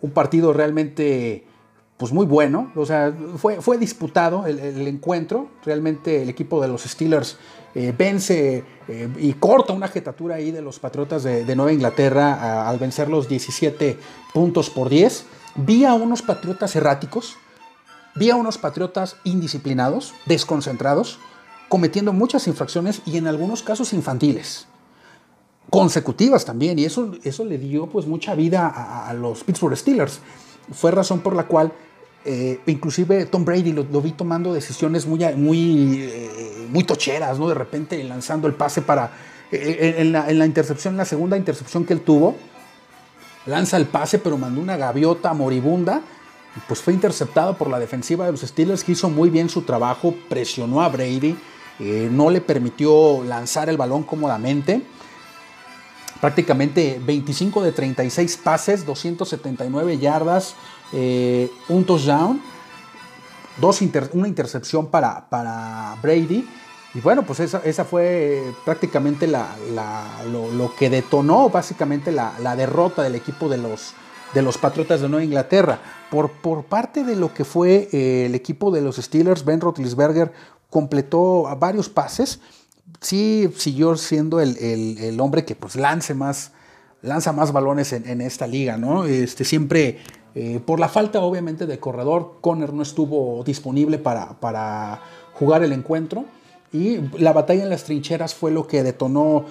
Un 0.01 0.11
partido 0.11 0.53
realmente 0.53 1.47
pues 1.97 2.13
muy 2.13 2.27
bueno. 2.27 2.73
O 2.75 2.85
sea, 2.85 3.15
fue, 3.37 3.61
fue 3.61 3.79
disputado 3.79 4.45
el, 4.47 4.89
encuentro. 4.89 5.51
Realmente 5.65 6.23
el 6.23 6.29
equipo 6.29 6.61
de 6.61 6.67
los 6.67 6.83
Steelers 6.83 7.37
eh, 7.77 7.95
vence 7.97 8.65
eh, 8.89 9.09
y 9.19 9.35
corta 9.35 9.73
una 9.73 9.87
jetatura 9.87 10.35
ahí 10.35 10.51
de 10.51 10.63
los 10.63 10.81
Patriotas 10.81 11.23
de, 11.23 11.55
Nueva 11.55 11.73
Inglaterra 11.73 12.69
al 12.69 12.77
vencer 12.81 13.09
los 13.09 13.29
17 13.29 13.97
puntos 14.35 14.69
por 14.69 14.89
10. 14.89 15.25
Vi 15.55 15.85
a 15.85 15.95
unos 15.95 16.23
Patriotas 16.23 16.75
erráticos. 16.75 17.37
Vi 18.17 18.31
a 18.31 18.35
unos 18.35 18.59
Patriotas 18.59 19.15
indisciplinados, 19.23 20.13
desconcentrados, 20.27 21.21
cometiendo 21.69 22.13
muchas 22.13 22.49
infracciones 22.49 23.01
y 23.07 23.17
en 23.17 23.29
algunos 23.29 23.63
casos 23.63 23.93
infantiles 23.93 24.67
consecutivas 25.71 26.45
también, 26.45 26.79
y 26.79 26.85
eso, 26.85 27.13
eso 27.25 27.45
le 27.45 27.59
dio 27.59 27.87
pues 27.87 28.07
mucha 28.07 28.35
vida 28.35 28.69
a, 28.69 29.13
los 29.15 29.43
Pittsburgh 29.45 29.77
Steelers. 29.77 30.21
Fue 30.71 30.91
razón 30.91 31.21
por 31.21 31.35
la 31.35 31.45
cual 31.45 31.73
eh, 32.25 32.61
inclusive 32.67 33.27
Tom 33.27 33.45
Brady 33.45 33.73
lo, 33.73 33.85
vi 34.01 34.13
tomando 34.13 34.53
decisiones 34.53 35.07
muy, 35.07 35.25
muy, 35.35 36.03
eh, 36.03 36.69
muy 36.71 36.85
tocheras, 36.85 37.39
¿no? 37.39 37.49
De 37.49 37.55
repente 37.55 38.03
lanzando 38.05 38.47
el 38.49 38.55
pase 38.55 38.83
para... 38.83 39.13
Eh, 39.51 39.97
en, 39.99 40.13
la, 40.13 40.31
en, 40.31 40.39
la, 40.39 40.47
intercepción, 40.47 40.95
en 40.95 40.99
la 40.99 41.05
segunda 41.05 41.37
intercepción 41.37 41.85
que 41.85 41.93
él 41.93 42.01
tuvo, 42.01 42.37
lanza 43.45 43.77
el 43.77 43.87
pase, 43.87 44.19
pero 44.19 44.39
mandó 44.39 44.61
una 44.61 44.77
gaviota 44.77 45.35
moribunda. 45.35 46.03
Pues 46.69 46.81
fue 46.81 46.93
interceptado 46.93 47.57
por 47.57 47.69
la 47.69 47.79
defensiva 47.79 48.27
de 48.27 48.33
los 48.33 48.43
Steelers, 48.43 48.85
que 48.85 48.93
hizo 48.93 49.09
muy 49.09 49.31
bien 49.31 49.49
su 49.49 49.63
trabajo, 49.63 50.15
presionó 50.29 50.83
a 50.83 50.89
Brady, 50.91 51.35
no 52.11 52.29
le 52.29 52.43
permitió 52.43 53.25
lanzar 53.25 53.71
el 53.71 53.79
balón 53.79 54.03
cómodamente 54.03 54.83
prácticamente 56.23 57.01
25 57.05 57.65
de 57.65 57.73
36 57.73 58.37
pases, 58.37 58.87
279 58.87 59.99
yardas, 59.99 60.55
eh, 60.93 61.51
un 61.69 61.85
touchdown, 61.85 62.41
dos 63.61 63.83
una 64.13 64.29
intercepción 64.29 64.87
para, 64.87 65.29
para, 65.29 65.97
Brady. 66.01 66.49
Y 66.95 67.01
bueno, 67.01 67.25
pues 67.25 67.41
esa, 67.41 67.85
fue 67.85 68.55
prácticamente 68.65 69.27
lo, 69.27 70.73
que 70.79 70.91
detonó 70.91 71.49
básicamente 71.49 72.13
la, 72.13 72.55
derrota 72.55 73.03
del 73.03 73.17
equipo 73.17 73.49
de 73.49 73.59
los, 73.59 73.95
de 74.33 74.43
los 74.43 74.59
Patriotas 74.59 75.01
de 75.01 75.09
Nueva 75.09 75.25
Inglaterra. 75.25 75.81
Por, 76.09 76.31
por 76.31 76.63
parte 76.63 77.03
de 77.03 77.17
lo 77.17 77.35
que 77.35 77.45
fue 77.45 77.89
eh, 77.91 78.27
el 78.27 78.37
equipo 78.37 78.71
de 78.71 78.81
los 78.81 78.95
Steelers, 78.95 79.45
Ben 79.45 79.61
Roethlisberger 79.61 80.33
completó 80.71 81.49
varios 81.59 81.89
pases 81.89 82.39
sí 83.01 83.49
siguió 83.57 83.97
siendo 83.97 84.41
el, 84.41 85.17
hombre 85.21 85.45
que 85.45 85.55
pues 85.55 85.77
lance 85.77 86.15
más, 86.15 86.53
lanza 87.03 87.33
más 87.33 87.53
balones 87.53 87.93
en, 87.93 88.21
esta 88.21 88.47
liga, 88.47 88.77
¿no? 88.77 89.05
Este, 89.05 89.45
siempre, 89.45 89.99
eh, 90.35 90.61
por 90.65 90.81
la 90.81 90.89
falta 90.89 91.21
obviamente 91.21 91.67
de 91.67 91.79
corredor, 91.79 92.39
Conner 92.41 92.73
no 92.73 92.83
estuvo 92.83 93.43
disponible 93.45 93.99
para, 93.99 94.41
para 94.41 95.01
jugar 95.35 95.63
el 95.63 95.73
encuentro 95.73 96.25
y 96.73 97.01
la 97.19 97.33
batalla 97.33 97.65
en 97.65 97.71
las 97.71 97.85
trincheras 97.85 98.35
fue 98.35 98.51
lo 98.51 98.67
que 98.67 98.83
detonó 98.83 99.45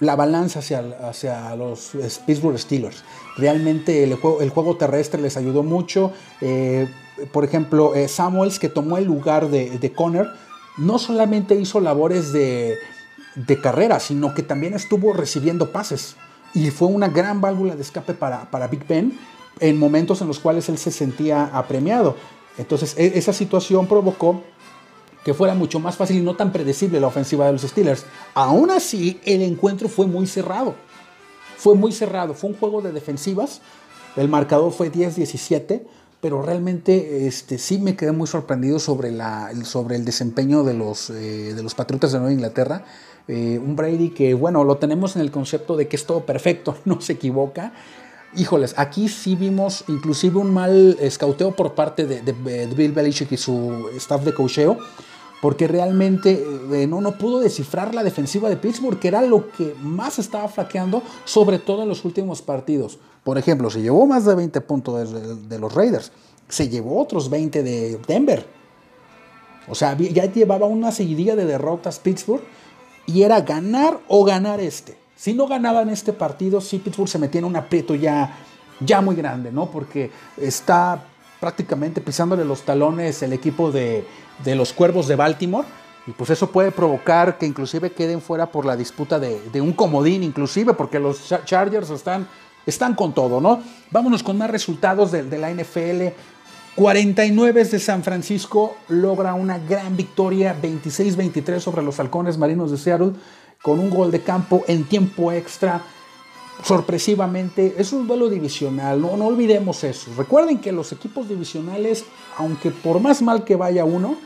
la 0.00 0.14
balanza 0.14 0.60
hacia, 0.60 0.80
hacia 1.02 1.56
los 1.56 1.92
Pittsburgh 2.24 2.58
Steelers. 2.58 3.02
Realmente 3.36 4.04
el 4.04 4.14
juego, 4.14 4.40
el 4.42 4.50
juego 4.50 4.76
terrestre 4.76 5.20
les 5.20 5.36
ayudó 5.36 5.62
mucho. 5.64 6.12
Eh, 6.40 6.88
por 7.32 7.44
ejemplo, 7.44 7.96
eh, 7.96 8.06
Samuels, 8.06 8.60
que 8.60 8.68
tomó 8.68 8.96
el 8.96 9.04
lugar 9.04 9.48
de, 9.48 9.78
de 9.78 9.92
Conner, 9.92 10.28
no 10.78 10.98
solamente 10.98 11.54
hizo 11.54 11.80
labores 11.80 12.32
de, 12.32 12.78
carrera, 13.62 14.00
sino 14.00 14.34
que 14.34 14.42
también 14.42 14.74
estuvo 14.74 15.12
recibiendo 15.12 15.70
pases. 15.70 16.16
Y 16.54 16.70
fue 16.70 16.88
una 16.88 17.08
gran 17.08 17.40
válvula 17.40 17.76
de 17.76 17.82
escape 17.82 18.14
para, 18.14 18.50
para 18.50 18.68
Big 18.68 18.86
Ben 18.86 19.18
en 19.60 19.78
momentos 19.78 20.20
en 20.22 20.28
los 20.28 20.38
cuales 20.38 20.68
él 20.68 20.78
se 20.78 20.90
sentía 20.90 21.44
apremiado. 21.52 22.16
Entonces, 22.56 22.94
e, 22.96 23.18
esa 23.18 23.32
situación 23.32 23.86
provocó 23.86 24.42
que 25.24 25.34
fuera 25.34 25.54
mucho 25.54 25.78
más 25.78 25.96
fácil 25.96 26.18
y 26.18 26.22
no 26.22 26.36
tan 26.36 26.52
predecible 26.52 27.00
la 27.00 27.08
ofensiva 27.08 27.46
de 27.46 27.52
los 27.52 27.62
Steelers. 27.62 28.06
Aún 28.34 28.70
así, 28.70 29.20
el 29.24 29.42
encuentro 29.42 29.88
fue 29.88 30.06
muy 30.06 30.26
cerrado. 30.26 30.74
Fue 31.56 31.74
muy 31.74 31.92
cerrado. 31.92 32.34
Fue 32.34 32.50
un 32.50 32.56
juego 32.56 32.80
de 32.80 32.92
defensivas. 32.92 33.60
El 34.16 34.28
marcador 34.28 34.72
fue 34.72 34.90
10-17 34.90 35.82
pero 36.20 36.42
realmente 36.42 37.26
este, 37.26 37.58
sí 37.58 37.78
me 37.78 37.96
quedé 37.96 38.12
muy 38.12 38.26
sorprendido 38.26 38.78
sobre, 38.78 39.12
la, 39.12 39.52
sobre 39.64 39.96
el 39.96 40.04
desempeño 40.04 40.64
de 40.64 40.74
los, 40.74 41.10
eh, 41.10 41.54
de 41.54 41.62
los 41.62 41.74
Patriotas 41.74 42.12
de 42.12 42.18
Nueva 42.18 42.32
Inglaterra. 42.32 42.84
Eh, 43.28 43.60
un 43.62 43.76
Brady 43.76 44.10
que, 44.10 44.34
bueno, 44.34 44.64
lo 44.64 44.78
tenemos 44.78 45.14
en 45.14 45.22
el 45.22 45.30
concepto 45.30 45.76
de 45.76 45.86
que 45.86 45.96
es 45.96 46.06
todo 46.06 46.24
perfecto, 46.26 46.76
no 46.84 47.00
se 47.00 47.14
equivoca. 47.14 47.72
Híjoles, 48.34 48.74
aquí 48.76 49.08
sí 49.08 49.36
vimos 49.36 49.84
inclusive 49.88 50.38
un 50.38 50.52
mal 50.52 50.98
escauteo 51.00 51.52
por 51.52 51.74
parte 51.74 52.06
de, 52.06 52.20
de, 52.20 52.66
Bill 52.66 52.92
Belichick 52.92 53.32
y 53.32 53.36
su 53.36 53.88
staff 53.96 54.22
de 54.22 54.34
cocheo, 54.34 54.78
porque 55.40 55.68
realmente 55.68 56.44
eh, 56.72 56.86
no, 56.86 57.00
no 57.00 57.12
pudo 57.12 57.40
descifrar 57.40 57.94
la 57.94 58.02
defensiva 58.02 58.48
de 58.48 58.56
Pittsburgh, 58.56 58.98
que 58.98 59.08
era 59.08 59.22
lo 59.22 59.50
que 59.52 59.74
más 59.80 60.18
estaba 60.18 60.48
flaqueando, 60.48 61.02
sobre 61.24 61.58
todo 61.58 61.82
en 61.82 61.88
los 61.88 62.04
últimos 62.04 62.42
partidos. 62.42 62.98
Por 63.22 63.38
ejemplo, 63.38 63.70
se 63.70 63.82
llevó 63.82 64.06
más 64.06 64.24
de 64.24 64.34
20 64.34 64.60
puntos 64.62 65.12
de, 65.48 65.58
los 65.58 65.74
Raiders, 65.74 66.12
se 66.48 66.68
llevó 66.68 67.00
otros 67.00 67.30
20 67.30 67.62
de 67.62 68.00
Denver. 68.06 68.46
O 69.68 69.74
sea, 69.74 69.96
ya 69.96 70.24
llevaba 70.24 70.66
una 70.66 70.92
seguidilla 70.92 71.36
de 71.36 71.44
derrotas 71.44 71.98
Pittsburgh 71.98 72.42
y 73.06 73.22
era 73.22 73.42
ganar 73.42 74.00
o 74.08 74.24
ganar 74.24 74.60
este. 74.60 74.96
Si 75.14 75.34
no 75.34 75.46
ganaban 75.46 75.90
este 75.90 76.12
partido, 76.12 76.60
sí 76.60 76.78
Pittsburgh 76.78 77.08
se 77.08 77.18
metía 77.18 77.40
en 77.40 77.44
un 77.44 77.56
aprieto 77.56 77.94
ya, 77.94 78.38
ya 78.80 79.00
muy 79.02 79.14
grande, 79.14 79.52
¿no? 79.52 79.70
Porque 79.70 80.10
está 80.38 81.07
prácticamente 81.40 82.00
pisándole 82.00 82.44
los 82.44 82.62
talones 82.62 83.22
el 83.22 83.32
equipo 83.32 83.70
de, 83.70 84.04
los 84.44 84.72
Cuervos 84.72 85.08
de 85.08 85.16
Baltimore. 85.16 85.66
Y 86.06 86.12
pues 86.12 86.30
eso 86.30 86.50
puede 86.50 86.72
provocar 86.72 87.36
que 87.36 87.46
inclusive 87.46 87.92
queden 87.92 88.22
fuera 88.22 88.50
por 88.50 88.64
la 88.64 88.76
disputa 88.76 89.18
de, 89.18 89.40
de 89.52 89.60
un 89.60 89.72
comodín, 89.72 90.22
inclusive, 90.22 90.72
porque 90.72 90.98
los 90.98 91.34
Chargers 91.44 91.90
están 91.90 92.26
están 92.68 92.94
con 92.94 93.14
todo, 93.14 93.40
¿no? 93.40 93.62
Vámonos 93.90 94.22
con 94.22 94.36
más 94.36 94.50
resultados 94.50 95.10
de, 95.10 95.38
la 95.38 95.50
NFL. 95.50 96.14
49 96.74 97.64
de 97.64 97.78
San 97.78 98.04
Francisco 98.04 98.76
logra 98.88 99.34
una 99.34 99.58
gran 99.58 99.96
victoria, 99.96 100.54
26-23 100.60 101.60
sobre 101.60 101.82
los 101.82 101.98
halcones 101.98 102.36
marinos 102.36 102.70
de 102.70 102.76
Seattle, 102.76 103.12
con 103.62 103.80
un 103.80 103.88
gol 103.88 104.10
de 104.10 104.20
campo 104.20 104.64
en 104.68 104.84
tiempo 104.84 105.32
extra. 105.32 105.82
Sorpresivamente, 106.62 107.76
es 107.78 107.92
un 107.92 108.06
duelo 108.06 108.28
divisional, 108.28 109.00
no, 109.00 109.12
olvidemos 109.12 109.84
eso. 109.84 110.10
Recuerden 110.16 110.58
que 110.58 110.72
los 110.72 110.92
equipos 110.92 111.28
divisionales, 111.28 112.04
aunque 112.36 112.70
por 112.70 113.00
más 113.00 113.22
mal 113.22 113.44
que 113.44 113.56
vaya 113.56 113.84
uno, 113.84 114.16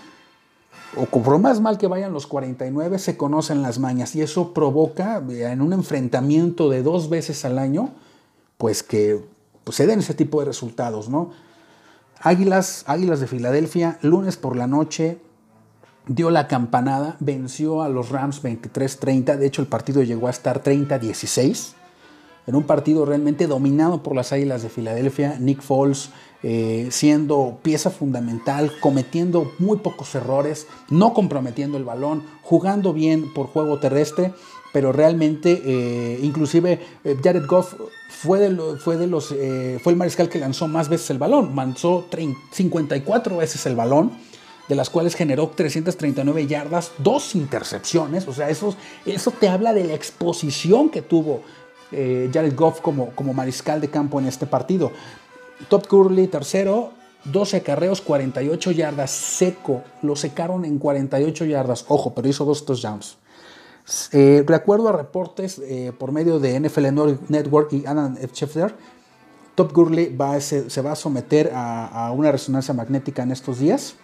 o 0.97 1.07
por 1.07 1.39
más 1.39 1.61
mal 1.61 1.79
que 1.79 1.87
vayan 1.87 2.13
los 2.13 2.27
49, 2.27 2.99
se 2.99 3.17
conocen 3.17 3.63
las 3.63 3.79
mañas 3.79 4.15
y 4.15 4.23
eso 4.23 4.53
provoca 4.53 5.23
en 5.29 5.63
un 5.63 5.73
enfrentamiento 5.73 6.69
de 6.69 6.83
dos 6.83 7.09
veces 7.09 7.45
al 7.45 7.59
año 7.59 7.91
pues 8.63 8.85
que 8.85 9.21
pues, 9.65 9.77
se 9.77 9.89
den 9.89 9.99
ese 9.99 10.15
tipo 10.15 10.39
de 10.39 10.47
resultados, 10.47 11.09
¿no? 11.09 11.31
Águilas, 12.21 12.85
Águilas 12.87 13.19
de 13.19 13.27
Filadelfia, 13.27 13.99
lunes 14.03 14.37
por 14.37 14.55
la 14.55 14.69
noche, 14.69 15.19
dio 16.07 16.31
la 16.31 16.47
campanada, 16.47 17.17
venció 17.19 17.83
a 17.83 17.89
los 17.89 18.11
Rams 18.11 18.41
23-30, 18.41 19.37
de 19.37 19.47
hecho 19.47 19.63
el 19.63 19.69
partido 19.69 20.05
llegó 20.05 20.29
a 20.29 20.31
estar 20.31 20.63
30-16, 20.63 21.73
en 22.47 22.55
un 22.55 22.65
partido 22.65 23.05
realmente 23.05 23.47
dominado 23.47 24.03
por 24.03 24.15
las 24.15 24.33
Águilas 24.33 24.63
de 24.63 24.69
Filadelfia, 24.69 25.37
Nick 25.39 25.63
Foles 25.63 26.11
eh, 26.45 26.89
siendo 26.91 27.61
pieza 27.63 27.89
fundamental, 27.91 28.73
cometiendo 28.81 29.53
muy 29.61 29.77
pocos 29.79 30.13
errores, 30.17 30.67
no 30.91 31.15
comprometiendo 31.15 31.79
el 31.79 31.85
balón, 31.85 32.25
jugando 32.43 32.93
bien 32.93 33.33
por 33.33 33.47
juego 33.47 33.79
terrestre, 33.79 34.35
pero 34.73 34.91
realmente 34.91 35.63
eh, 35.65 36.19
inclusive 36.21 36.81
eh, 37.05 37.17
Jared 37.23 37.47
Goff 37.47 37.75
fue, 38.09 38.41
de, 38.41 38.51
los, 38.51 39.29
fue 39.29 39.93
el 39.93 39.97
mariscal 39.97 40.29
que 40.29 40.41
lanzó 40.41 40.67
más 40.67 40.89
veces 40.89 41.11
el 41.11 41.19
balón, 41.19 41.55
lanzó 41.55 42.09
54 42.51 43.37
veces 43.37 43.65
el 43.67 43.77
balón, 43.77 44.11
de 44.69 44.75
las 44.75 44.91
cuales 44.91 45.15
generó 45.15 45.49
339 45.49 46.49
yardas, 46.49 46.91
dos 46.99 47.37
intercepciones, 47.37 48.27
o 48.27 48.33
sea, 48.33 48.49
eso, 48.49 48.75
eso 49.07 49.31
te 49.31 49.49
habla 49.49 49.73
de 49.75 49.85
la 49.85 49.95
exposición 49.95 50.89
que 50.89 51.03
tuvo 51.03 51.43
eh, 51.93 52.31
Jared 52.33 52.55
Goff 52.57 52.81
como, 52.81 53.11
como 53.11 53.35
mariscal 53.35 53.81
de 53.81 53.89
campo 53.89 54.19
en 54.19 54.27
este 54.27 54.47
partido. 54.47 54.93
Top 55.69 55.87
Curly, 55.87 56.27
tercero, 56.27 56.93
12 57.25 57.63
carreos, 57.63 58.01
48 58.01 58.71
yardas, 58.73 59.11
seco. 59.11 59.83
Lo 60.03 60.17
secaron 60.17 60.65
en 60.65 60.79
48 60.79 61.45
yardas. 61.45 61.85
Ojo, 61.89 62.15
pero 62.15 62.29
hizo 62.29 62.45
dos 62.45 62.65
touchdowns. 62.65 63.19
Eh, 64.13 64.45
de 64.47 64.55
acuerdo 64.55 64.89
a 64.89 64.93
reportes 64.93 65.61
eh, 65.65 65.93
por 65.99 66.13
medio 66.13 66.39
de 66.39 66.59
NFL 66.61 66.87
Network 67.29 67.73
y 67.73 67.85
Adam 67.85 68.17
Schefter, 68.33 68.75
Top 69.55 69.73
Gurley 69.73 70.15
va 70.15 70.41
se, 70.41 70.83
va 70.83 70.93
a 70.93 70.97
someter 70.97 71.53
a, 71.53 72.07
a, 72.07 72.13
una 72.13 72.33
resonancia 72.33 72.73
magnética 72.73 73.23
en 73.23 73.33
estos 73.33 73.59
días. 73.59 73.97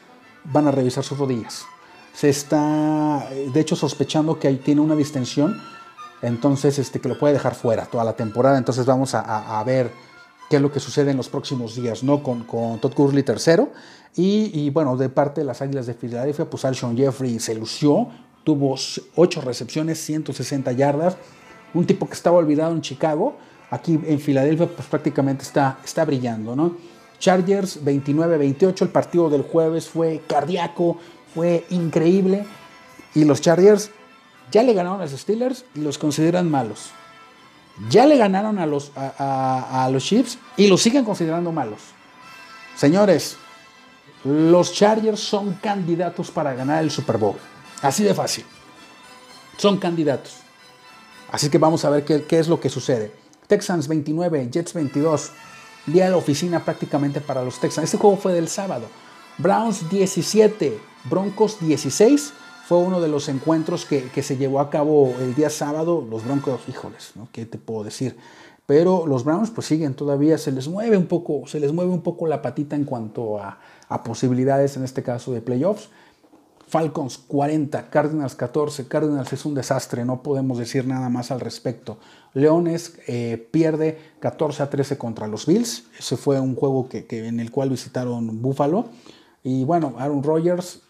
Van 0.44 0.66
a 0.66 0.70
revisar 0.70 1.04
sus 1.04 1.18
rodillas. 1.18 1.64
Se 2.12 2.28
está, 2.28 3.28
de 3.52 3.60
hecho, 3.60 3.76
sospechando 3.76 4.38
que 4.38 4.48
ahí 4.48 4.56
tiene 4.56 4.80
una 4.80 4.96
distensión, 4.96 5.56
entonces 6.22 6.78
este, 6.78 7.00
que 7.00 7.08
lo 7.08 7.18
puede 7.18 7.34
dejar 7.34 7.54
fuera 7.54 7.86
toda 7.86 8.04
la 8.04 8.14
temporada. 8.14 8.58
Entonces 8.58 8.86
vamos 8.86 9.14
a, 9.14 9.58
a 9.60 9.64
ver 9.64 9.90
qué 10.48 10.56
es 10.56 10.62
lo 10.62 10.72
que 10.72 10.80
sucede 10.80 11.10
en 11.10 11.16
los 11.16 11.28
próximos 11.28 11.74
días, 11.74 12.02
¿no? 12.02 12.22
Con, 12.22 12.44
con 12.44 12.80
Todd 12.80 12.94
Gurley 12.94 13.22
tercero. 13.22 13.70
Y, 14.16 14.70
bueno, 14.70 14.96
de 14.96 15.08
parte 15.08 15.42
de 15.42 15.44
las 15.44 15.62
Águilas 15.62 15.86
de 15.86 15.94
Filadelfia, 15.94 16.48
pues 16.50 16.64
Alshon 16.64 16.96
Jeffrey 16.96 17.38
se 17.38 17.54
lució, 17.54 18.08
tuvo 18.42 18.74
8 19.14 19.40
recepciones, 19.42 19.98
160 20.00 20.72
yardas. 20.72 21.16
Un 21.72 21.86
tipo 21.86 22.06
que 22.08 22.14
estaba 22.14 22.38
olvidado 22.38 22.72
en 22.72 22.80
Chicago, 22.80 23.36
aquí 23.70 24.00
en 24.04 24.18
Filadelfia, 24.18 24.66
pues 24.66 24.88
prácticamente 24.88 25.44
está, 25.44 25.78
está 25.84 26.04
brillando, 26.04 26.56
¿no? 26.56 26.76
Chargers 27.20 27.84
29-28, 27.84 28.82
el 28.82 28.88
partido 28.88 29.30
del 29.30 29.42
jueves 29.42 29.88
fue 29.88 30.22
cardíaco, 30.26 30.96
fue 31.32 31.64
increíble. 31.70 32.44
Y 33.14 33.24
los 33.24 33.40
Chargers 33.40 33.92
ya 34.50 34.62
le 34.62 34.72
ganaron 34.72 35.00
a 35.00 35.04
los 35.04 35.20
Steelers 35.20 35.64
y 35.74 35.80
los 35.80 35.98
consideran 35.98 36.50
malos. 36.50 36.90
Ya 37.90 38.06
le 38.06 38.16
ganaron 38.16 38.58
a 38.58 38.66
los, 38.66 38.90
a, 38.96 39.88
los 39.92 40.04
Chiefs 40.04 40.38
y 40.56 40.66
los 40.66 40.82
siguen 40.82 41.04
considerando 41.04 41.52
malos. 41.52 41.80
Señores, 42.76 43.36
los 44.24 44.72
Chargers 44.72 45.20
son 45.20 45.54
candidatos 45.54 46.30
para 46.30 46.54
ganar 46.54 46.82
el 46.82 46.90
Super 46.90 47.18
Bowl. 47.18 47.36
Así 47.82 48.02
de 48.02 48.14
fácil. 48.14 48.44
Son 49.56 49.78
candidatos. 49.78 50.36
Así 51.30 51.50
que 51.50 51.58
vamos 51.58 51.84
a 51.84 51.90
ver 51.90 52.04
qué, 52.04 52.24
qué, 52.24 52.38
es 52.38 52.48
lo 52.48 52.58
que 52.58 52.68
sucede. 52.68 53.12
Texans 53.46 53.86
29, 53.86 54.48
Jets 54.50 54.74
22. 54.74 55.30
Día 55.86 56.06
de 56.06 56.10
la 56.10 56.16
oficina 56.16 56.64
prácticamente 56.64 57.20
para 57.20 57.44
los 57.44 57.60
Texans. 57.60 57.84
Este 57.84 57.98
juego 57.98 58.16
fue 58.16 58.32
del 58.32 58.48
sábado. 58.48 58.86
Browns 59.38 59.88
17, 59.88 60.80
Broncos 61.04 61.60
16 61.60 62.32
fue 62.68 62.76
uno 62.76 63.00
de 63.00 63.08
los 63.08 63.30
encuentros 63.30 63.86
que, 63.86 64.22
se 64.22 64.36
llevó 64.36 64.60
a 64.60 64.68
cabo 64.68 65.14
el 65.20 65.34
día 65.34 65.48
sábado. 65.48 66.06
Los 66.06 66.26
Broncos, 66.26 66.60
híjoles, 66.68 67.12
¿no? 67.14 67.26
¿qué 67.32 67.46
te 67.46 67.56
puedo 67.56 67.82
decir? 67.82 68.14
Pero 68.66 69.06
los 69.06 69.24
Browns 69.24 69.50
pues 69.50 69.66
siguen 69.66 69.94
todavía, 69.94 70.36
se 70.36 70.52
les 70.52 70.68
mueve 70.68 70.98
un 70.98 71.06
poco, 71.06 71.46
se 71.46 71.60
les 71.60 71.72
mueve 71.72 71.90
un 71.92 72.02
poco 72.02 72.26
la 72.26 72.42
patita 72.42 72.76
en 72.76 72.84
cuanto 72.84 73.38
a, 73.38 73.58
posibilidades, 74.04 74.76
en 74.76 74.84
este 74.84 75.02
caso 75.02 75.32
de 75.32 75.40
playoffs. 75.40 75.88
Falcons 76.66 77.16
40, 77.16 77.88
Cardinals 77.88 78.34
14, 78.34 78.86
Cardinals 78.86 79.32
es 79.32 79.46
un 79.46 79.54
desastre, 79.54 80.04
no 80.04 80.22
podemos 80.22 80.58
decir 80.58 80.86
nada 80.86 81.08
más 81.08 81.30
al 81.30 81.40
respecto. 81.40 81.96
Leones 82.34 82.98
eh, 83.06 83.48
pierde 83.50 83.98
14 84.20 84.64
a 84.64 84.68
13 84.68 84.98
contra 84.98 85.26
los 85.26 85.46
Bills, 85.46 85.84
ese 85.98 86.18
fue 86.18 86.38
un 86.38 86.54
juego 86.54 86.90
que, 86.90 87.06
en 87.10 87.40
el 87.40 87.50
cual 87.50 87.70
visitaron 87.70 88.42
Buffalo. 88.42 88.90
Y 89.42 89.64
bueno, 89.64 89.94
Aaron 89.96 90.22
Rodgers 90.22 90.82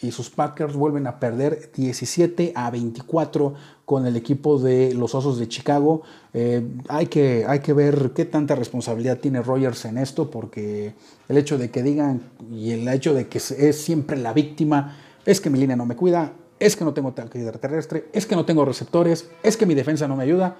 y 0.00 0.10
sus 0.12 0.28
Packers 0.28 0.74
vuelven 0.74 1.06
a 1.06 1.18
perder 1.18 1.70
17 1.74 2.52
a 2.54 2.70
24 2.70 3.54
con 3.86 4.06
el 4.06 4.16
equipo 4.16 4.58
de 4.58 4.92
los 4.92 5.14
Osos 5.14 5.38
de 5.38 5.48
Chicago. 5.48 6.02
Eh, 6.34 6.66
hay, 6.88 7.06
que, 7.06 7.46
hay 7.48 7.60
que 7.60 7.72
ver 7.72 8.12
qué 8.14 8.26
tanta 8.26 8.54
responsabilidad 8.54 9.18
tiene 9.18 9.40
Rogers 9.40 9.86
en 9.86 9.96
esto, 9.96 10.30
porque 10.30 10.94
el 11.28 11.38
hecho 11.38 11.56
de 11.56 11.70
que 11.70 11.82
digan 11.82 12.20
y 12.50 12.72
el 12.72 12.86
hecho 12.88 13.14
de 13.14 13.28
que 13.28 13.38
es 13.38 13.80
siempre 13.80 14.18
la 14.18 14.34
víctima 14.34 14.98
es 15.24 15.40
que 15.40 15.48
mi 15.48 15.58
línea 15.58 15.76
no 15.76 15.86
me 15.86 15.96
cuida, 15.96 16.32
es 16.60 16.76
que 16.76 16.84
no 16.84 16.92
tengo 16.92 17.14
calidad 17.14 17.58
terrestre, 17.58 18.08
es 18.12 18.26
que 18.26 18.36
no 18.36 18.44
tengo 18.44 18.64
receptores, 18.66 19.30
es 19.42 19.56
que 19.56 19.64
mi 19.64 19.74
defensa 19.74 20.06
no 20.06 20.16
me 20.16 20.24
ayuda. 20.24 20.56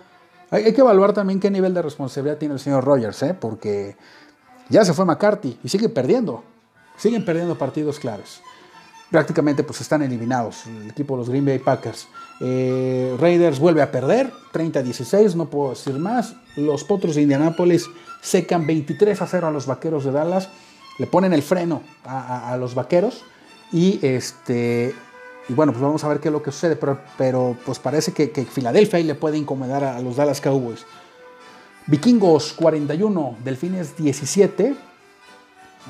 Hay, 0.51 0.73
que 0.73 0.81
evaluar 0.81 1.13
también 1.13 1.41
qué 1.41 1.51
nivel 1.51 1.75
de 1.75 1.83
responsabilidad 1.83 2.39
tiene 2.39 2.55
el 2.55 2.61
señor 2.61 2.85
Rogers, 2.85 3.23
¿eh? 3.23 3.35
porque 3.39 3.97
ya 4.71 4.85
se 4.85 4.95
fue 4.95 5.05
McCarthy 5.05 5.59
y 5.63 5.69
sigue 5.69 5.89
perdiendo, 5.89 6.43
siguen 6.97 7.25
perdiendo 7.25 7.59
partidos 7.59 7.99
claros 7.99 8.41
prácticamente 9.11 9.63
pues 9.63 9.81
están 9.81 10.03
eliminados 10.03 10.67
el 10.67 10.91
equipo 10.91 11.15
de 11.15 11.19
los 11.19 11.31
Green 11.31 11.45
Bay 11.45 11.59
Packers. 11.59 12.09
Eh, 12.41 13.17
Raiders 13.19 13.59
vuelve 13.59 13.83
a 13.83 13.91
perder, 13.91 14.33
30-16, 14.53 15.35
no 15.35 15.47
puedo 15.47 15.71
decir 15.71 15.99
más. 15.99 16.35
Los 16.57 16.85
Potros 16.85 17.15
de 17.15 17.23
Indianápolis 17.23 17.87
secan 18.21 18.67
23 18.67 19.23
a 19.23 19.27
0 19.27 19.47
a 19.47 19.51
los 19.51 19.67
Vaqueros 19.67 20.05
de 20.05 20.13
Dallas, 20.13 20.49
le 20.99 21.07
ponen 21.07 21.33
el 21.33 21.43
freno 21.43 21.83
a, 22.05 22.57
los 22.59 22.75
Vaqueros 22.75 23.23
y 23.73 23.99
este 24.03 24.95
y 25.49 25.53
bueno, 25.53 25.71
pues 25.71 25.81
vamos 25.83 26.03
a 26.03 26.09
ver 26.09 26.19
qué 26.19 26.29
es 26.29 26.33
lo 26.33 26.43
que 26.43 26.51
sucede, 26.51 26.75
pero, 26.75 26.99
pero 27.17 27.57
pues 27.65 27.79
parece 27.79 28.13
que, 28.13 28.31
que 28.31 28.45
Filadelfia 28.45 28.97
ahí 28.97 29.05
le 29.05 29.15
puede 29.15 29.39
incomodar 29.39 29.85
a, 29.85 30.01
los 30.01 30.17
Dallas 30.17 30.41
Cowboys. 30.41 30.85
Vikingos 31.87 32.53
41, 32.55 33.37
Delfines 33.45 33.97
17, 33.97 34.75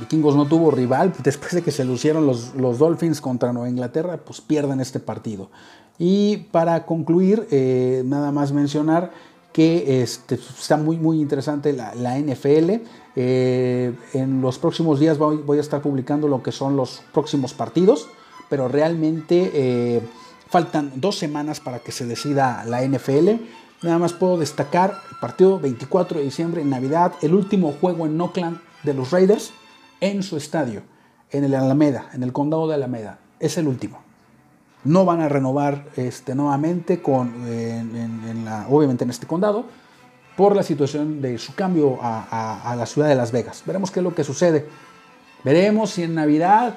Vikingos 0.00 0.37
no 0.37 0.46
tuvo 0.46 0.70
rival, 0.70 1.12
después 1.22 1.52
de 1.52 1.62
que 1.62 1.70
se 1.70 1.85
lucieron 1.85 2.26
los, 2.26 2.54
los 2.54 2.78
Dolphins 2.78 3.20
contra 3.20 3.52
Nueva 3.52 3.68
Inglaterra, 3.68 4.18
pues 4.18 4.40
pierden 4.40 4.80
este 4.80 5.00
partido. 5.00 5.50
Y 5.98 6.38
para 6.50 6.85
concluir, 6.85 7.46
eh, 7.50 8.02
nada 8.04 8.32
más 8.32 8.52
mencionar 8.52 9.11
que 9.52 10.02
este, 10.02 10.35
está 10.35 10.76
muy, 10.76 10.98
muy 10.98 11.18
interesante 11.20 11.72
la, 11.72 12.18
NFL. 12.18 12.82
Eh, 13.18 13.94
en 14.12 14.42
los 14.42 14.59
próximos 14.59 15.00
días 15.00 15.16
voy, 15.16 15.38
voy, 15.38 15.56
a 15.56 15.62
estar 15.62 15.80
publicando 15.80 16.28
lo 16.28 16.42
que 16.42 16.52
son 16.52 16.76
los 16.76 17.00
próximos 17.14 17.54
partidos, 17.54 18.09
pero 18.50 18.68
realmente 18.68 19.50
eh, 19.54 20.02
faltan 20.48 20.92
dos 20.96 21.16
semanas 21.16 21.61
para 21.61 21.78
que 21.78 21.92
se 21.92 22.04
decida 22.04 22.64
la 22.66 22.87
NFL. 22.87 23.30
Nada 23.82 23.98
más 23.98 24.12
puedo 24.12 24.37
destacar 24.37 24.98
el 25.11 25.16
partido 25.20 25.59
24 25.59 26.18
de 26.18 26.24
diciembre 26.26 26.61
en 26.61 26.68
Navidad, 26.68 27.14
el 27.22 27.35
último 27.35 27.72
juego 27.80 28.04
en 28.04 28.20
Oakland 28.20 28.61
de 28.82 28.92
los 28.92 29.11
Raiders 29.11 29.52
en 30.00 30.22
su 30.22 30.37
estadio, 30.37 30.82
en 31.30 31.44
el 31.44 31.54
Alameda, 31.54 32.11
en 32.12 32.22
el 32.22 32.32
condado 32.32 32.68
de 32.68 32.74
Alameda. 32.74 33.18
Es 33.40 33.59
el 33.59 33.68
último. 33.68 34.00
No 34.85 35.04
van 35.04 35.20
a 35.20 35.28
renovar 35.28 35.87
este, 35.96 36.35
nuevamente, 36.35 37.02
con, 37.02 37.35
obviamente 38.68 39.04
en 39.04 39.11
este 39.11 39.26
condado, 39.26 39.64
por 40.37 40.54
la 40.54 40.62
situación 40.62 41.20
de 41.22 41.38
su 41.38 41.54
cambio 41.54 41.98
a, 42.00 42.74
la 42.76 42.87
ciudad 42.87 43.09
de 43.09 43.14
Las 43.14 43.32
Vegas. 43.32 43.62
Veremos 43.66 43.90
qué 43.90 44.00
es 44.00 44.04
lo 44.04 44.14
que 44.14 44.22
sucede. 44.22 44.68
Veremos 45.42 45.90
si 45.90 46.02
en 46.02 46.14
Navidad 46.14 46.74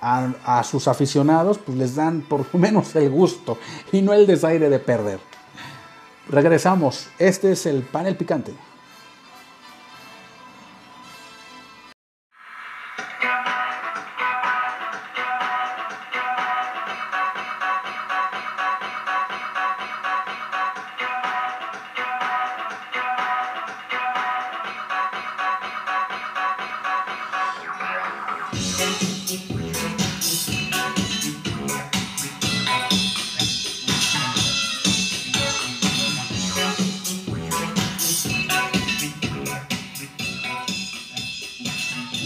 a, 0.00 0.32
a, 0.44 0.64
sus 0.64 0.88
aficionados 0.88 1.58
pues 1.58 1.76
les 1.76 1.96
dan 1.96 2.20
por 2.22 2.46
lo 2.52 2.58
menos 2.58 2.94
el 2.96 3.10
gusto 3.10 3.58
y 3.92 4.02
no 4.02 4.12
el 4.12 4.26
desaire 4.26 4.70
de 4.70 4.78
perder. 4.78 5.18
Regresamos. 6.28 7.08
Este 7.18 7.52
es 7.52 7.66
el 7.66 7.82
panel 7.82 8.16
picante. 8.16 8.52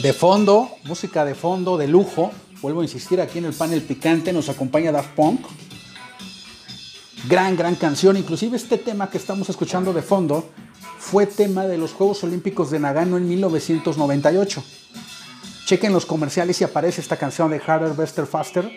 De 0.02 0.14
fondo, 0.14 0.70
música 0.84 1.26
de 1.26 1.34
fondo, 1.34 1.76
de 1.76 1.86
lujo. 1.86 2.30
Vuelvo 2.62 2.80
a 2.80 2.84
insistir, 2.84 3.20
aquí 3.20 3.38
en 3.38 3.44
el 3.44 3.52
panel 3.52 3.82
picante 3.82 4.32
nos 4.32 4.48
acompaña 4.48 4.92
Daft 4.92 5.14
Punk. 5.14 5.40
Gran, 7.28 7.54
gran 7.54 7.74
canción. 7.74 8.16
Inclusive 8.16 8.56
este 8.56 8.78
tema 8.78 9.10
que 9.10 9.18
estamos 9.18 9.50
escuchando 9.50 9.92
de 9.92 10.00
fondo 10.00 10.48
fue 10.98 11.26
tema 11.26 11.66
de 11.66 11.76
los 11.76 11.92
Juegos 11.92 12.24
Olímpicos 12.24 12.70
de 12.70 12.80
Nagano 12.80 13.18
en 13.18 13.28
1998. 13.28 14.64
Chequen 15.66 15.92
los 15.92 16.06
comerciales 16.06 16.58
y 16.62 16.64
aparece 16.64 17.02
esta 17.02 17.18
canción 17.18 17.50
de 17.50 17.60
Harder, 17.60 17.92
Bester, 17.92 18.26
Faster 18.26 18.70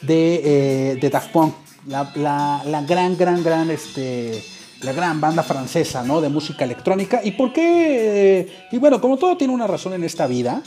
de, 0.00 0.92
eh, 0.92 0.98
de 0.98 1.10
Daft 1.10 1.30
Punk. 1.30 1.54
La, 1.86 2.10
la, 2.14 2.82
gran, 2.88 3.18
gran, 3.18 3.44
gran 3.44 3.70
este, 3.70 4.42
la 4.84 4.92
gran 4.92 5.20
banda 5.20 5.42
francesa, 5.42 6.04
¿no? 6.04 6.20
De 6.20 6.28
música 6.28 6.64
electrónica. 6.64 7.20
¿Y 7.24 7.32
por 7.32 7.52
qué? 7.52 8.66
Y 8.70 8.78
bueno, 8.78 9.00
como 9.00 9.16
todo 9.16 9.36
tiene 9.36 9.52
una 9.52 9.66
razón 9.66 9.94
en 9.94 10.04
esta 10.04 10.26
vida, 10.26 10.62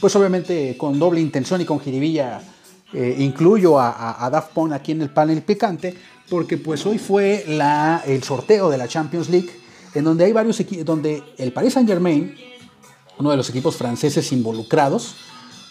pues 0.00 0.14
obviamente 0.16 0.76
con 0.76 0.98
doble 0.98 1.20
intención 1.20 1.60
y 1.60 1.64
con 1.64 1.80
jiribilla 1.80 2.40
eh, 2.92 3.16
incluyo 3.18 3.78
a, 3.78 4.28
Daft 4.32 4.52
Punk 4.52 4.72
aquí 4.72 4.92
en 4.92 5.02
el 5.02 5.10
panel 5.10 5.42
picante, 5.42 5.94
porque 6.30 6.56
pues 6.56 6.86
hoy 6.86 6.98
fue 6.98 7.44
la, 7.48 8.02
el 8.06 8.22
sorteo 8.22 8.70
de 8.70 8.78
la 8.78 8.88
Champions 8.88 9.28
League, 9.28 9.50
en 9.94 10.04
donde 10.04 10.24
hay 10.24 10.32
varios 10.32 10.58
equipos, 10.60 10.84
donde 10.84 11.22
el 11.36 11.52
Paris 11.52 11.74
Saint 11.74 11.88
Germain, 11.88 12.34
uno 13.18 13.30
de 13.30 13.36
los 13.36 13.50
equipos 13.50 13.76
franceses 13.76 14.32
involucrados, 14.32 15.16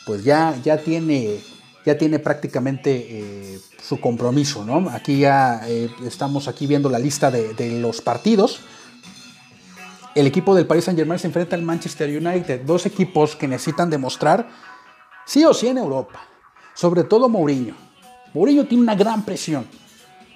pues 0.05 0.23
ya, 0.23 0.55
ya 0.63 0.77
tiene 0.77 1.39
ya 1.87 1.97
tiene 1.97 2.19
prácticamente 2.19 3.07
eh, 3.09 3.59
su 3.81 4.01
compromiso, 4.01 4.65
¿no? 4.65 4.89
Aquí 4.89 5.19
ya 5.19 5.61
eh, 5.69 5.89
estamos 6.05 6.49
aquí 6.49 6.67
viendo 6.67 6.89
la 6.89 6.99
lista 6.99 7.31
de, 7.31 7.53
de, 7.53 7.79
los 7.79 8.01
partidos. 8.01 8.59
El 10.13 10.27
equipo 10.27 10.53
del 10.53 10.67
Paris 10.67 10.83
Saint 10.83 10.99
Germain 10.99 11.17
se 11.17 11.27
enfrenta 11.27 11.55
al 11.55 11.61
Manchester 11.61 12.09
United, 12.09 12.63
dos 12.65 12.85
equipos 12.85 13.37
que 13.37 13.47
necesitan 13.47 13.89
demostrar 13.89 14.49
sí 15.25 15.45
o 15.45 15.53
sí 15.53 15.69
en 15.69 15.77
Europa, 15.77 16.19
sobre 16.73 17.05
todo 17.05 17.29
Mourinho. 17.29 17.75
Mourinho 18.33 18.65
tiene 18.65 18.83
una 18.83 18.95
gran 18.95 19.23
presión, 19.23 19.65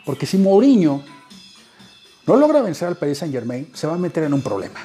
porque 0.05 0.25
si 0.25 0.37
Mourinho 0.37 1.03
no 2.27 2.37
logra 2.37 2.61
vencer 2.61 2.87
al 2.87 2.95
Paris 2.95 3.17
Saint 3.17 3.33
Germain, 3.33 3.69
se 3.73 3.87
va 3.87 3.95
a 3.95 3.97
meter 3.97 4.23
en 4.23 4.33
un 4.33 4.41
problema. 4.41 4.79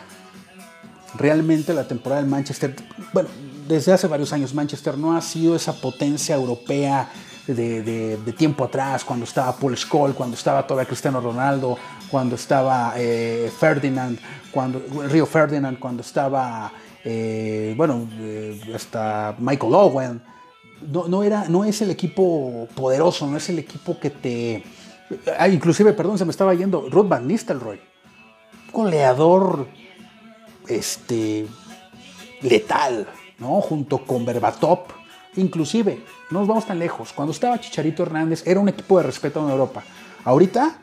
Realmente 1.15 1.73
la 1.73 1.87
temporada 1.87 2.23
del 2.23 2.29
Manchester, 2.29 2.75
bueno, 3.13 3.29
desde 3.67 3.93
hace 3.93 4.07
varios 4.07 4.33
años 4.33 4.55
Manchester 4.55 4.97
no 4.97 5.17
ha 5.17 5.21
sido 5.21 5.57
esa 5.57 5.73
potencia 5.73 6.35
europea 6.35 7.09
de, 7.47 8.35
tiempo 8.37 8.65
atrás, 8.65 9.05
cuando 9.05 9.25
estaba 9.25 9.57
Paul 9.57 9.77
Scholes, 9.77 10.17
cuando 10.17 10.35
estaba 10.35 10.67
todavía 10.67 10.89
Cristiano 10.89 11.21
Ronaldo, 11.21 11.79
cuando 12.11 12.35
estaba 12.35 12.95
eh, 12.97 13.51
Ferdinand, 13.59 14.19
cuando 14.51 14.83
Río 15.09 15.27
Ferdinand, 15.27 15.79
cuando 15.79 16.03
estaba, 16.03 16.73
eh, 17.05 17.75
bueno, 17.77 18.09
eh, 18.19 18.61
hasta 18.75 19.37
Michael 19.39 19.75
Owen. 19.75 20.23
No, 20.93 21.09
no, 21.09 21.23
era, 21.23 21.49
no 21.49 21.65
es 21.65 21.81
el 21.81 21.91
equipo 21.91 22.69
poderoso, 22.75 23.27
no 23.27 23.37
es 23.37 23.49
el 23.49 23.59
equipo 23.59 23.99
que 23.99 24.11
te... 24.11 24.63
Ah, 25.39 25.49
inclusive, 25.49 25.93
perdón, 25.93 26.19
se 26.19 26.25
me 26.25 26.33
estaba 26.33 26.53
yendo, 26.53 26.89
Ruth 26.91 27.09
Van 27.09 27.27
Nistelrooy, 27.27 27.81
goleador 28.73 29.69
este, 30.69 31.47
letal, 32.43 33.07
¿no? 33.39 33.61
Junto 33.61 34.05
con 34.05 34.25
Berbatov. 34.25 34.81
Inclusive, 35.37 36.03
no 36.31 36.41
nos 36.41 36.49
vamos 36.49 36.67
tan 36.67 36.79
lejos. 36.79 37.13
Cuando 37.13 37.33
estaba 37.33 37.61
Chicharito 37.61 38.03
Hernández, 38.03 38.47
era 38.47 38.59
un 38.59 38.69
equipo 38.69 38.99
de 38.99 39.05
respeto 39.05 39.45
en 39.45 39.51
Europa. 39.51 39.83
Ahorita, 40.25 40.79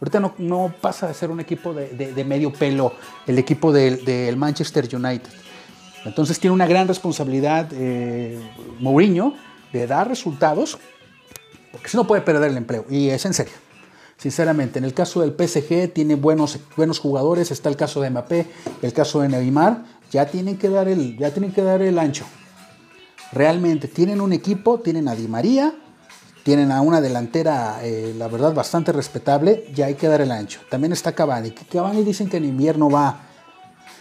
ahorita 0.00 0.20
no, 0.20 0.34
no 0.38 0.74
pasa 0.80 1.08
de 1.08 1.14
ser 1.14 1.30
un 1.30 1.40
equipo 1.40 1.74
de, 1.74 2.24
medio 2.24 2.52
pelo, 2.52 2.92
el 3.26 3.38
equipo 3.38 3.72
del, 3.72 4.36
Manchester 4.36 4.88
United. 4.92 5.30
Entonces 6.04 6.38
tiene 6.38 6.54
una 6.54 6.66
gran 6.66 6.86
responsabilidad 6.86 7.68
eh, 7.72 8.38
Mourinho 8.78 9.34
de 9.72 9.88
dar 9.88 10.08
resultados, 10.08 10.78
porque 11.72 11.88
si 11.88 11.96
no 11.96 12.06
puede 12.06 12.22
perder 12.22 12.52
el 12.52 12.56
empleo. 12.56 12.86
Y 12.88 13.08
es 13.08 13.24
en 13.24 13.34
serio. 13.34 13.65
Sinceramente, 14.18 14.78
en 14.78 14.84
el 14.84 14.94
caso 14.94 15.20
del 15.20 15.32
PSG 15.32 15.92
tiene 15.92 16.14
buenos, 16.14 16.58
buenos 16.76 16.98
jugadores, 16.98 17.50
está 17.50 17.68
el 17.68 17.76
caso 17.76 18.00
de 18.00 18.10
Mbappé, 18.10 18.46
el 18.82 18.92
caso 18.92 19.20
de 19.20 19.28
Neymar, 19.28 19.84
ya 20.10 20.26
tienen 20.26 20.56
que 20.56 20.70
dar 20.70 20.88
el, 20.88 21.18
ya 21.18 21.30
tienen 21.30 21.52
que 21.52 21.62
dar 21.62 21.82
el 21.82 21.98
ancho. 21.98 22.24
Realmente 23.32 23.88
tienen 23.88 24.20
un 24.20 24.32
equipo, 24.32 24.78
tienen 24.80 25.08
a 25.08 25.14
Di 25.14 25.28
María, 25.28 25.74
tienen 26.44 26.70
a 26.72 26.80
una 26.80 27.00
delantera, 27.00 27.80
eh, 27.82 28.14
la 28.16 28.28
verdad, 28.28 28.54
bastante 28.54 28.92
respetable, 28.92 29.64
ya 29.74 29.86
hay 29.86 29.94
que 29.94 30.06
dar 30.06 30.20
el 30.20 30.30
ancho. 30.30 30.60
También 30.70 30.92
está 30.92 31.12
Cavani, 31.12 31.50
que 31.50 31.66
Cavani 31.66 32.02
dicen 32.04 32.30
que 32.30 32.36
en 32.38 32.44
invierno 32.44 32.88
va, 32.88 33.20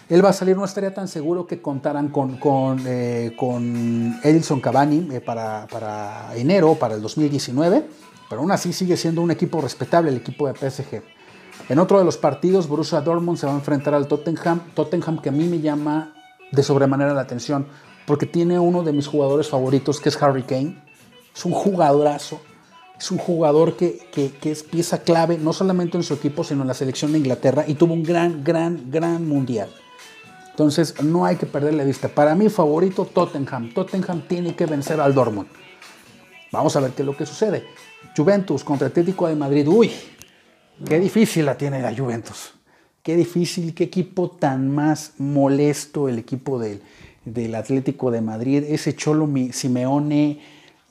él 0.07 0.23
va 0.23 0.29
a 0.29 0.33
salir, 0.33 0.55
no 0.55 0.63
estaría 0.63 0.93
tan 0.93 1.07
seguro 1.07 1.47
que 1.47 1.61
contaran 1.61 2.09
con, 2.09 2.37
con, 2.37 2.83
eh, 2.85 3.33
con 3.35 4.19
Edison 4.23 4.61
Cavani 4.61 5.09
eh, 5.11 5.21
para, 5.21 5.67
para 5.67 6.35
enero, 6.35 6.75
para 6.75 6.95
el 6.95 7.01
2019, 7.01 7.87
pero 8.29 8.41
aún 8.41 8.51
así 8.51 8.73
sigue 8.73 8.97
siendo 8.97 9.21
un 9.21 9.31
equipo 9.31 9.61
respetable 9.61 10.09
el 10.09 10.17
equipo 10.17 10.47
de 10.47 10.53
PSG. 10.55 11.01
En 11.69 11.79
otro 11.79 11.97
de 11.97 12.05
los 12.05 12.17
partidos, 12.17 12.67
Borussia 12.67 13.01
Dortmund 13.01 13.37
se 13.37 13.45
va 13.45 13.53
a 13.53 13.55
enfrentar 13.55 13.93
al 13.93 14.07
Tottenham. 14.07 14.61
Tottenham 14.73 15.21
que 15.21 15.29
a 15.29 15.31
mí 15.31 15.45
me 15.47 15.59
llama 15.59 16.13
de 16.51 16.63
sobremanera 16.63 17.13
la 17.13 17.21
atención 17.21 17.67
porque 18.05 18.25
tiene 18.25 18.59
uno 18.59 18.83
de 18.83 18.93
mis 18.93 19.07
jugadores 19.07 19.49
favoritos 19.49 19.99
que 19.99 20.09
es 20.09 20.21
Harry 20.21 20.43
Kane. 20.43 20.81
Es 21.35 21.45
un 21.45 21.53
jugadorazo. 21.53 22.39
Es 22.97 23.11
un 23.11 23.17
jugador 23.17 23.75
que, 23.75 24.07
que, 24.11 24.51
es 24.51 24.63
pieza 24.63 24.99
clave 24.99 25.37
no 25.37 25.51
solamente 25.51 25.97
en 25.97 26.03
su 26.03 26.13
equipo, 26.13 26.43
sino 26.45 26.61
en 26.61 26.67
la 26.67 26.73
selección 26.73 27.11
de 27.11 27.17
Inglaterra 27.17 27.65
y 27.67 27.73
tuvo 27.73 27.93
un 27.93 28.03
gran, 28.03 28.41
gran, 28.43 28.89
gran 28.89 29.27
mundial. 29.27 29.69
Entonces 30.51 31.01
no 31.03 31.25
hay 31.25 31.35
que 31.35 31.45
perderle 31.45 31.83
vista. 31.83 32.07
Para 32.07 32.35
mí 32.35 32.47
favorito 32.47 33.05
Tottenham. 33.05 33.73
Tottenham 33.73 34.21
tiene 34.27 34.55
que 34.55 34.65
vencer 34.65 35.01
al 35.01 35.13
Dortmund. 35.13 35.47
Vamos 36.53 36.73
a 36.77 36.79
ver 36.79 36.91
qué 36.91 37.01
es 37.01 37.05
lo 37.05 37.17
que 37.17 37.25
sucede. 37.25 37.67
Juventus 38.15 38.63
contra 38.63 38.87
Atlético 38.87 39.27
de 39.27 39.35
Madrid. 39.35 39.67
Uy, 39.67 39.91
Qué 40.83 40.99
difícil 40.99 41.45
la 41.45 41.57
tiene 41.57 41.81
la 41.81 41.95
Juventus. 41.95 42.53
Qué 43.01 43.15
difícil, 43.15 43.73
qué 43.73 43.85
equipo 43.85 44.31
tan 44.31 44.69
más 44.69 45.13
molesto 45.19 46.09
el 46.09 46.19
equipo 46.19 46.59
del, 46.59 46.81
Atlético 47.55 48.11
de 48.11 48.21
Madrid. 48.21 48.63
Ese 48.67 48.95
Cholo 48.95 49.29
Simeone, 49.51 50.41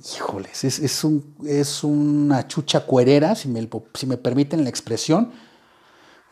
híjoles, 0.01 0.65
es, 0.65 1.05
un, 1.05 1.35
es 1.47 1.85
una 1.85 2.49
chucha 2.49 2.87
cuerera, 2.87 3.35
si 3.35 3.49
me, 3.49 3.69
si 3.95 4.07
me 4.07 4.17
permiten 4.17 4.65
la 4.65 4.71
expresión. 4.71 5.33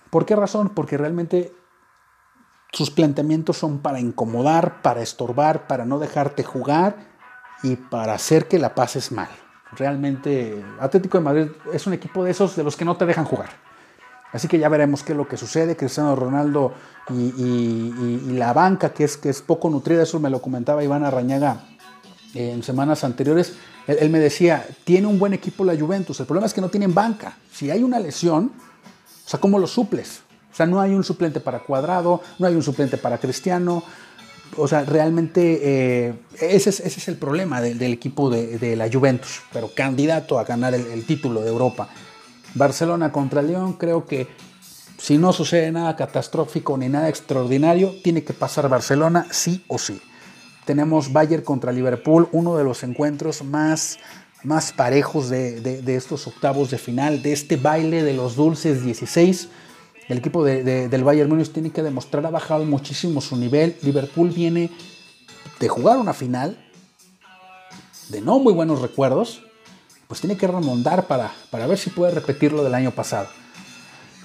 ¿Por 0.09 0.25
qué 0.25 0.35
razón? 0.35 0.71
Porque 0.75 0.97
realmente 0.97 1.53
sus 2.73 2.90
planteamientos 2.90 3.59
son 3.59 3.81
para 3.81 4.01
incomodar, 4.01 4.81
para 4.83 5.03
estorbar, 5.03 5.66
para 5.66 5.85
no 5.85 5.99
dejarte 5.99 6.42
jugar 6.42 7.12
y 7.62 7.77
para 7.77 8.14
hacer 8.14 8.49
que 8.49 8.59
la 8.59 8.75
pases 8.75 9.12
mal. 9.12 9.29
Realmente 9.77 10.63
Atlético 10.81 11.19
de 11.19 11.25
Madrid 11.25 11.47
es 11.73 11.87
un 11.87 11.95
equipo 11.95 12.25
de 12.25 12.31
esos 12.31 12.57
de 12.57 12.63
los 12.63 12.77
que 12.77 12.85
no 12.85 12.97
te 12.97 13.07
dejan 13.07 13.25
jugar. 13.25 13.51
Así 14.33 14.49
que 14.49 14.59
ya 14.59 14.69
veremos 14.69 15.03
qué 15.03 15.13
es 15.13 15.17
lo 15.17 15.29
que 15.29 15.37
sucede. 15.37 15.77
Cristiano 15.77 16.17
Ronaldo 16.17 16.73
y, 17.11 18.33
la 18.33 18.53
banca, 18.53 18.93
que 18.93 19.05
es, 19.05 19.17
que 19.17 19.29
es 19.29 19.43
poco 19.43 19.69
nutrida, 19.69 20.03
eso 20.03 20.19
me 20.21 20.31
lo 20.31 20.41
comentaba 20.41 20.83
Iván 20.83 21.05
Arrañaga 21.05 21.65
en 22.35 22.63
semanas 22.63 23.05
anteriores. 23.05 23.55
Él, 23.87 24.11
me 24.11 24.19
decía, 24.19 24.67
tiene 24.85 25.07
un 25.07 25.19
buen 25.19 25.35
equipo 25.35 25.65
la 25.65 25.77
Juventus, 25.77 26.19
el 26.21 26.27
problema 26.27 26.47
es 26.47 26.55
que 26.55 26.61
no 26.61 26.69
tienen 26.69 26.95
banca. 26.95 27.37
Si 27.53 27.71
hay 27.71 27.83
una 27.83 27.99
lesión, 27.99 28.53
o 29.27 29.29
sea, 29.29 29.41
¿cómo 29.41 29.59
lo 29.59 29.67
suples? 29.67 30.23
O 30.51 30.55
sea, 30.55 30.67
no 30.67 30.81
hay 30.81 30.95
un 30.95 31.05
suplente 31.05 31.41
para 31.41 31.61
Cuadrado, 31.61 32.23
no 32.39 32.47
hay 32.47 32.55
un 32.55 32.63
suplente 32.63 32.97
para 32.97 33.19
Cristiano, 33.19 33.83
o 34.57 34.69
sea, 34.69 34.85
realmente 34.85 35.61
eh, 35.62 36.15
ese, 36.41 36.71
es, 36.71 37.09
el 37.09 37.17
problema 37.17 37.61
del 37.61 37.93
equipo 37.93 38.31
de, 38.31 38.77
la 38.77 38.91
Juventus, 38.91 39.43
pero 39.53 39.71
candidato 39.75 40.38
a 40.38 40.45
ganar 40.45 40.75
el, 40.75 41.05
título 41.07 41.41
de 41.41 41.49
Europa. 41.49 41.88
Barcelona 42.55 43.12
contra 43.12 43.43
León, 43.43 43.75
creo 43.75 44.07
que 44.07 44.29
si 44.99 45.19
no 45.19 45.33
sucede 45.33 45.73
nada 45.73 45.97
catastrófico 45.97 46.77
ni 46.77 46.88
nada 46.88 47.09
extraordinario, 47.09 47.95
tiene 48.03 48.23
que 48.25 48.35
pasar 48.35 48.69
Barcelona 48.69 49.27
sí 49.31 49.65
o 49.69 49.79
sí. 49.79 50.01
Tenemos 50.65 51.12
Bayern 51.12 51.43
contra 51.43 51.73
Liverpool, 51.73 52.29
uno 52.33 52.57
de 52.57 52.65
los 52.65 52.83
encuentros 52.85 53.43
más, 53.43 53.99
parejos 54.77 55.29
de 55.29 55.83
estos 55.87 56.27
octavos 56.27 56.71
de 56.71 56.79
final, 56.79 57.23
de 57.23 57.33
este 57.33 57.57
baile 57.57 58.03
de 58.03 58.12
los 58.12 58.37
dulces 58.37 58.85
16 58.85 59.49
el 60.09 60.19
equipo 60.19 60.45
del 60.45 61.05
Bayern 61.05 61.29
Múnich 61.29 61.53
tiene 61.53 61.71
que 61.71 61.83
demostrar, 61.83 62.27
ha 62.27 62.31
bajado 62.31 62.65
muchísimo 62.65 63.21
su 63.21 63.37
nivel. 63.37 63.77
Liverpool 63.83 64.31
viene 64.31 64.71
de 65.61 65.69
jugar 65.69 65.99
una 65.99 66.12
final, 66.12 66.59
de 68.09 68.21
no 68.21 68.38
muy 68.38 68.53
buenos 68.53 68.81
recuerdos, 68.81 69.43
pues 70.09 70.21
tiene 70.21 70.37
que 70.37 70.47
remontar 70.47 71.07
para, 71.07 71.33
para 71.51 71.67
ver 71.67 71.79
si 71.79 71.91
puede 71.91 72.12
repetir 72.12 72.53
lo 72.53 72.62
del 72.65 72.75
año 72.75 72.91
pasado. 72.91 73.29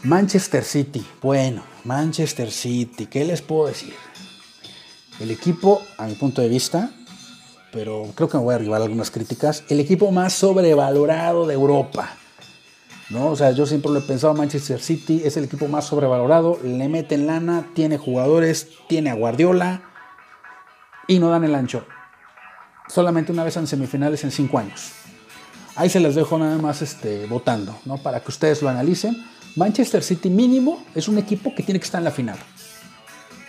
Manchester 0.04 0.64
City, 0.64 1.06
bueno, 1.22 1.64
Manchester 1.84 2.52
City, 2.52 3.06
¿qué 3.06 3.26
les 3.26 3.42
puedo 3.42 3.68
decir? 3.68 3.94
El 5.20 5.32
equipo, 5.32 5.82
a 5.98 6.06
mi 6.06 6.14
punto 6.14 6.42
de 6.42 6.50
vista, 6.50 6.92
pero 7.72 8.12
creo 8.16 8.30
que 8.30 8.38
me 8.38 8.44
voy 8.44 8.54
a 8.54 8.56
arribar 8.56 8.82
algunas 8.82 9.12
críticas, 9.12 9.64
el 9.70 9.80
equipo 9.80 10.12
más 10.12 10.34
sobrevalorado 10.34 11.48
de 11.48 11.54
Europa. 11.54 12.18
¿No? 13.10 13.28
O 13.28 13.36
sea, 13.36 13.52
yo 13.52 13.66
siempre 13.66 13.92
lo 13.92 14.00
he 14.00 14.02
pensado, 14.02 14.34
Manchester 14.34 14.82
City 14.82 15.22
es 15.24 15.38
el 15.38 15.46
equipo 15.46 15.68
más 15.68 15.86
sobrevalorado, 15.86 16.60
le 16.64 16.90
meten 16.90 17.28
lana, 17.28 17.70
tiene 17.74 17.98
jugadores, 17.98 18.70
tiene 18.88 19.10
a 19.10 19.14
Guardiola 19.14 19.84
y 21.08 21.20
no 21.20 21.30
dan 21.30 21.44
el 21.44 21.56
ancho. 21.56 21.86
Solamente 22.88 23.32
una 23.32 23.44
vez 23.44 23.58
en 23.58 23.68
semifinales 23.68 24.24
en 24.24 24.32
cinco 24.32 24.60
años. 24.60 24.92
Ahí 25.76 25.90
se 25.90 26.00
las 26.00 26.16
dejo 26.16 26.38
nada 26.40 26.58
más 26.58 26.82
este, 26.82 27.26
votando, 27.28 27.78
¿no? 27.86 27.98
Para 27.98 28.22
que 28.22 28.30
ustedes 28.30 28.62
lo 28.62 28.70
analicen. 28.70 29.16
Manchester 29.56 30.04
City 30.04 30.30
mínimo 30.30 30.84
es 30.96 31.08
un 31.08 31.18
equipo 31.18 31.54
que 31.54 31.64
tiene 31.64 31.80
que 31.80 31.86
estar 31.86 32.00
en 32.00 32.06
la 32.06 32.12
final. 32.12 32.38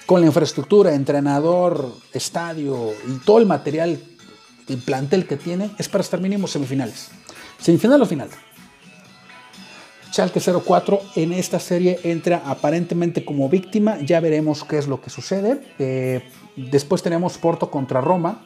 Con 0.07 0.21
la 0.21 0.27
infraestructura, 0.27 0.95
entrenador, 0.95 1.93
estadio 2.13 2.93
y 3.09 3.19
todo 3.25 3.39
el 3.39 3.47
material 3.47 4.01
y 4.69 4.77
plantel 4.77 5.27
que 5.27 5.37
tiene, 5.37 5.71
es 5.79 5.89
para 5.89 6.03
estar 6.03 6.21
mínimo 6.21 6.47
semifinales. 6.47 7.09
Semifinal 7.59 8.03
o 8.03 8.07
final. 8.07 8.29
Schalke 10.19 10.41
04 10.41 11.01
en 11.15 11.33
esta 11.33 11.61
serie 11.61 12.01
entra 12.03 12.43
aparentemente 12.45 13.25
como 13.25 13.49
víctima, 13.49 13.99
ya 14.01 14.19
veremos 14.19 14.65
qué 14.65 14.77
es 14.79 14.89
lo 14.89 15.01
que 15.01 15.11
sucede. 15.11 15.61
Eh, 15.79 16.25
después 16.57 17.05
tenemos 17.05 17.39
Porto 17.39 17.71
contra 17.71 18.01
Roma. 18.01 18.45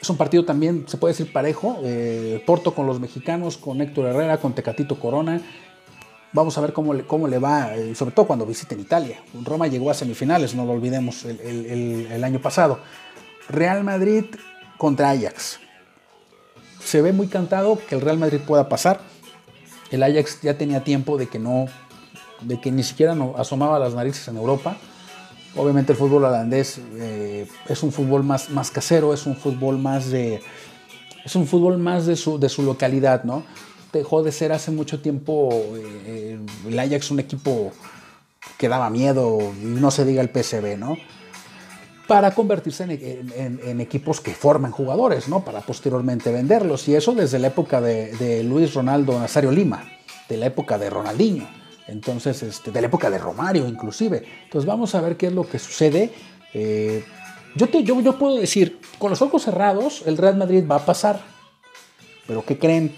Es 0.00 0.08
un 0.08 0.16
partido 0.16 0.46
también, 0.46 0.86
se 0.88 0.96
puede 0.96 1.12
decir 1.12 1.34
parejo. 1.34 1.78
Eh, 1.84 2.42
Porto 2.46 2.72
con 2.74 2.86
los 2.86 2.98
mexicanos, 2.98 3.58
con 3.58 3.82
Héctor 3.82 4.06
Herrera, 4.06 4.38
con 4.38 4.54
Tecatito 4.54 4.98
Corona. 4.98 5.42
Vamos 6.32 6.56
a 6.56 6.62
ver 6.62 6.72
cómo 6.72 6.94
le, 6.94 7.02
cómo 7.02 7.28
le 7.28 7.38
va, 7.38 7.76
eh, 7.76 7.94
sobre 7.94 8.12
todo 8.12 8.26
cuando 8.26 8.46
visiten 8.46 8.80
Italia. 8.80 9.20
Roma 9.44 9.66
llegó 9.66 9.90
a 9.90 9.94
semifinales, 9.94 10.54
no 10.54 10.64
lo 10.64 10.72
olvidemos, 10.72 11.26
el, 11.26 12.24
año 12.24 12.40
pasado. 12.40 12.78
Real 13.50 13.84
Madrid 13.84 14.24
contra 14.78 15.10
Ajax. 15.10 15.60
Se 16.82 17.02
ve 17.02 17.12
muy 17.12 17.26
cantado 17.26 17.78
que 17.86 17.96
el 17.96 18.00
Real 18.00 18.16
Madrid 18.16 18.40
pueda 18.46 18.70
pasar. 18.70 19.17
El 19.90 20.02
Ajax 20.02 20.40
ya 20.42 20.58
tenía 20.58 20.84
tiempo 20.84 21.16
de 21.16 21.28
que 21.28 21.38
no, 21.38 21.66
de 22.40 22.60
que 22.60 22.70
ni 22.70 22.82
siquiera 22.82 23.16
asomaba 23.36 23.78
las 23.78 23.94
narices 23.94 24.28
en 24.28 24.36
Europa. 24.36 24.76
Obviamente 25.56 25.92
el 25.92 25.98
fútbol 25.98 26.24
holandés 26.24 26.80
eh, 26.96 27.48
es 27.68 27.82
un 27.82 27.90
fútbol 27.90 28.22
más, 28.22 28.50
más 28.50 28.70
casero, 28.70 29.14
es 29.14 29.26
un 29.26 29.36
fútbol 29.36 29.78
más 29.78 30.10
de, 30.10 30.42
es 31.24 31.36
un 31.36 31.46
fútbol 31.46 31.78
más 31.78 32.06
de 32.06 32.16
su, 32.16 32.38
de 32.38 32.48
su 32.48 32.62
localidad, 32.62 33.24
¿no? 33.24 33.44
Dejó 33.92 34.22
de 34.22 34.32
ser 34.32 34.52
hace 34.52 34.70
mucho 34.70 35.00
tiempo 35.00 35.48
eh, 36.06 36.38
el 36.66 36.78
Ajax 36.78 37.10
un 37.10 37.20
equipo 37.20 37.72
que 38.58 38.68
daba 38.68 38.90
miedo, 38.90 39.38
no 39.62 39.90
se 39.90 40.04
diga 40.04 40.22
el 40.22 40.28
PSV, 40.28 40.76
¿no? 40.78 40.96
Para 42.08 42.34
convertirse 42.34 42.84
en, 42.84 43.80
equipos 43.80 44.20
que 44.20 44.32
forman 44.32 44.72
jugadores, 44.72 45.28
¿no? 45.28 45.44
Para 45.44 45.60
posteriormente 45.60 46.32
venderlos. 46.32 46.88
Y 46.88 46.96
eso 46.96 47.14
desde 47.14 47.38
la 47.38 47.48
época 47.48 47.82
de, 47.82 48.42
Luis 48.44 48.72
Ronaldo 48.74 49.18
Nazario 49.20 49.52
Lima, 49.52 49.84
de 50.26 50.38
la 50.38 50.46
época 50.46 50.78
de 50.78 50.88
Ronaldinho. 50.88 51.46
Entonces, 51.86 52.42
este, 52.42 52.70
de 52.70 52.80
la 52.80 52.86
época 52.86 53.10
de 53.10 53.18
Romario 53.18 53.68
inclusive. 53.68 54.24
Entonces 54.44 54.66
vamos 54.66 54.94
a 54.94 55.02
ver 55.02 55.18
qué 55.18 55.26
es 55.26 55.32
lo 55.34 55.46
que 55.46 55.58
sucede. 55.58 56.10
Eh, 56.54 57.04
yo, 57.54 57.68
te, 57.68 57.84
yo, 57.84 58.00
yo 58.00 58.18
puedo 58.18 58.36
decir, 58.36 58.80
con 58.98 59.10
los 59.10 59.20
ojos 59.22 59.42
cerrados, 59.42 60.02
el 60.06 60.16
Real 60.16 60.36
Madrid 60.36 60.64
va 60.68 60.76
a 60.76 60.86
pasar. 60.86 61.20
Pero 62.26 62.42
¿qué 62.44 62.58
creen? 62.58 62.94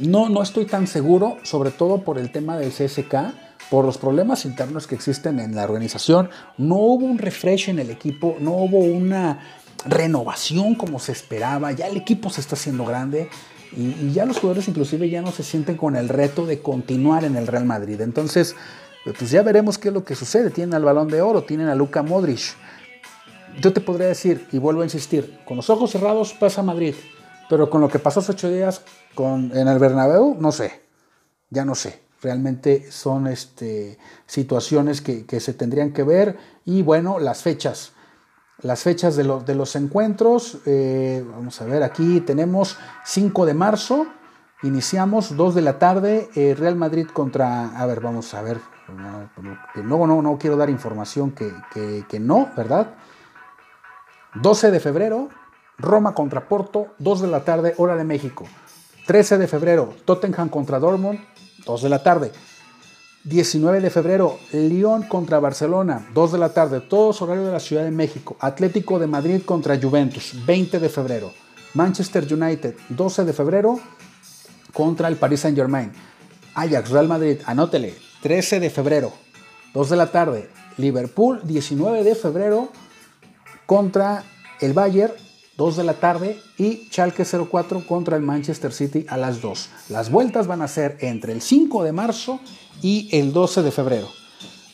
No, 0.00 0.28
no 0.28 0.42
estoy 0.42 0.66
tan 0.66 0.86
seguro, 0.86 1.38
sobre 1.44 1.70
todo 1.70 2.02
por 2.02 2.18
el 2.18 2.32
tema 2.32 2.58
del 2.58 2.70
CSK, 2.70 3.49
por 3.70 3.84
los 3.84 3.98
problemas 3.98 4.44
internos 4.44 4.86
que 4.86 4.96
existen 4.96 5.38
en 5.38 5.54
la 5.54 5.64
organización. 5.64 6.28
No 6.58 6.74
hubo 6.74 7.06
un 7.06 7.18
refresh 7.18 7.70
en 7.70 7.78
el 7.78 7.90
equipo, 7.90 8.36
no 8.40 8.50
hubo 8.52 8.78
una 8.78 9.40
renovación 9.86 10.74
como 10.74 10.98
se 10.98 11.12
esperaba. 11.12 11.72
Ya 11.72 11.86
el 11.86 11.96
equipo 11.96 12.30
se 12.30 12.40
está 12.40 12.56
haciendo 12.56 12.84
grande. 12.84 13.30
Y, 13.74 14.12
ya 14.12 14.26
los 14.26 14.38
jugadores 14.38 14.66
inclusive 14.66 15.08
ya 15.08 15.22
no 15.22 15.30
se 15.30 15.44
sienten 15.44 15.76
con 15.76 15.94
el 15.94 16.08
reto 16.08 16.44
de 16.44 16.60
continuar 16.60 17.24
en 17.24 17.36
el 17.36 17.46
Real 17.46 17.64
Madrid. 17.64 18.00
Entonces, 18.00 18.56
pues 19.04 19.30
ya 19.30 19.42
veremos 19.42 19.78
qué 19.78 19.88
es 19.88 19.94
lo 19.94 20.04
que 20.04 20.16
sucede. 20.16 20.50
Tienen 20.50 20.74
al 20.74 20.84
balón 20.84 21.08
de 21.08 21.22
oro, 21.22 21.44
tienen 21.44 21.68
a 21.68 21.76
Luca 21.76 22.02
Modric. 22.02 22.56
Yo 23.60 23.72
te 23.72 23.80
podría 23.80 24.08
decir, 24.08 24.48
y 24.50 24.58
vuelvo 24.58 24.80
a 24.80 24.84
insistir, 24.84 25.38
con 25.44 25.56
los 25.56 25.70
ojos 25.70 25.90
cerrados 25.90 26.34
pasa 26.34 26.62
Madrid, 26.62 26.94
pero 27.48 27.68
con 27.68 27.80
lo 27.80 27.88
que 27.88 27.98
pasó 27.98 28.20
hace 28.20 28.32
ocho 28.32 28.48
días 28.48 28.82
en 29.18 29.68
el 29.68 29.78
Bernabéu, 29.78 30.36
no 30.38 30.52
sé, 30.52 30.80
ya 31.50 31.64
no 31.64 31.74
sé. 31.74 32.09
Realmente 32.22 32.90
son 32.90 33.26
este, 33.26 33.98
situaciones 34.26 35.00
que, 35.00 35.24
que 35.24 35.40
se 35.40 35.54
tendrían 35.54 35.92
que 35.92 36.02
ver 36.02 36.38
y 36.64 36.82
bueno, 36.82 37.18
las 37.18 37.42
fechas 37.42 37.92
las 38.62 38.82
fechas 38.82 39.16
de, 39.16 39.24
de 39.44 39.54
los 39.54 39.76
encuentros. 39.76 40.58
Eh, 40.66 41.24
vamos 41.30 41.60
a 41.60 41.64
ver, 41.64 41.82
aquí 41.82 42.20
tenemos 42.20 42.76
5 43.04 43.46
de 43.46 43.54
marzo, 43.54 44.06
iniciamos 44.62 45.36
2 45.36 45.54
de 45.54 45.62
la 45.62 45.78
tarde, 45.78 46.28
eh, 46.34 46.54
Real 46.58 46.76
Madrid 46.76 47.06
contra, 47.06 47.70
a 47.78 47.86
ver, 47.86 48.00
vamos 48.00 48.32
a 48.34 48.42
ver, 48.42 48.60
no, 49.84 50.22
no 50.22 50.38
quiero 50.38 50.56
dar 50.56 50.70
información 50.70 51.32
que, 51.32 51.52
que, 52.08 52.20
no, 52.20 52.50
¿verdad? 52.56 52.94
12 54.34 54.70
de 54.70 54.80
febrero, 54.80 55.28
Roma 55.78 56.14
contra 56.14 56.48
Porto, 56.48 56.88
2 56.98 57.22
de 57.22 57.28
la 57.28 57.44
tarde, 57.44 57.74
hora 57.78 57.96
de 57.96 58.04
México. 58.04 58.44
13 59.06 59.38
de 59.38 59.48
febrero, 59.48 59.94
Tottenham 60.04 60.48
contra 60.48 60.78
Dortmund, 60.78 61.18
2 61.64 61.82
de 61.82 61.88
la 61.88 62.02
tarde. 62.02 62.32
19 63.24 63.80
de 63.80 63.90
febrero, 63.90 64.38
Lyon 64.52 65.02
contra 65.02 65.40
Barcelona, 65.40 66.08
2 66.14 66.32
de 66.32 66.38
la 66.38 66.54
tarde, 66.54 66.80
todos 66.80 67.20
horario 67.20 67.44
de 67.44 67.52
la 67.52 67.60
Ciudad 67.60 67.84
de 67.84 67.90
México. 67.90 68.36
Atlético 68.40 68.98
de 68.98 69.06
Madrid 69.06 69.42
contra 69.44 69.78
Juventus, 69.78 70.32
20 70.46 70.78
de 70.78 70.88
febrero. 70.88 71.32
Manchester 71.74 72.26
United, 72.32 72.74
12 72.88 73.24
de 73.24 73.32
febrero, 73.32 73.78
contra 74.72 75.08
el 75.08 75.16
Paris 75.16 75.40
Saint 75.40 75.56
Germain. 75.56 75.92
Ajax, 76.54 76.90
Real 76.90 77.08
Madrid, 77.08 77.38
anótele, 77.44 77.94
13 78.22 78.58
de 78.58 78.70
febrero, 78.70 79.12
2 79.74 79.90
de 79.90 79.96
la 79.96 80.10
tarde. 80.10 80.50
Liverpool, 80.78 81.42
19 81.44 82.02
de 82.02 82.14
febrero, 82.14 82.70
contra 83.66 84.24
el 84.60 84.72
Bayern, 84.72 85.12
2 85.60 85.76
de 85.76 85.84
la 85.84 85.92
tarde. 85.92 86.40
Y 86.56 86.88
Schalke 86.90 87.26
04 87.26 87.86
contra 87.86 88.16
el 88.16 88.22
Manchester 88.22 88.72
City 88.72 89.04
a 89.08 89.18
las 89.18 89.42
2. 89.42 89.68
Las 89.90 90.10
vueltas 90.10 90.46
van 90.46 90.62
a 90.62 90.68
ser 90.68 90.96
entre 91.00 91.34
el 91.34 91.42
5 91.42 91.84
de 91.84 91.92
marzo 91.92 92.40
y 92.80 93.10
el 93.12 93.34
12 93.34 93.62
de 93.62 93.70
febrero. 93.70 94.08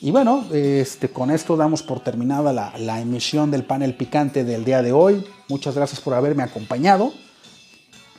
Y 0.00 0.12
bueno, 0.12 0.44
este, 0.52 1.08
con 1.08 1.32
esto 1.32 1.56
damos 1.56 1.82
por 1.82 1.98
terminada 1.98 2.52
la, 2.52 3.00
emisión 3.00 3.50
del 3.50 3.64
panel 3.64 3.96
picante 3.96 4.44
del 4.44 4.64
día 4.64 4.80
de 4.80 4.92
hoy. 4.92 5.26
Muchas 5.48 5.74
gracias 5.74 6.00
por 6.00 6.14
haberme 6.14 6.44
acompañado. 6.44 7.12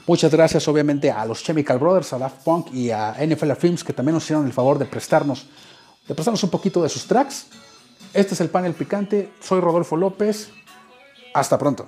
Muchas 0.06 0.32
gracias 0.32 0.68
obviamente 0.68 1.10
a 1.10 1.26
los 1.26 1.42
Chemical 1.44 1.80
Brothers, 1.80 2.12
a 2.12 2.18
Daft 2.18 2.44
Punk 2.44 2.74
y 2.74 2.92
a 2.92 3.16
NFL 3.26 3.54
Films 3.54 3.84
que 3.86 3.94
también 3.94 4.16
nos 4.16 4.24
hicieron 4.26 4.46
el 4.46 4.52
favor 4.52 4.78
de 4.78 4.86
prestarnos, 4.86 5.46
de 6.06 6.14
prestarnos 6.14 6.44
un 6.44 6.50
poquito 6.50 6.84
de 6.84 6.90
sus 6.90 7.06
tracks. 7.06 7.48
Este 8.14 8.34
es 8.34 8.42
el 8.42 8.50
panel 8.50 8.74
picante. 8.74 9.32
Soy 9.40 9.62
Rodolfo 9.62 9.96
López. 9.96 10.50
Hasta 11.34 11.58
pronto. 11.58 11.88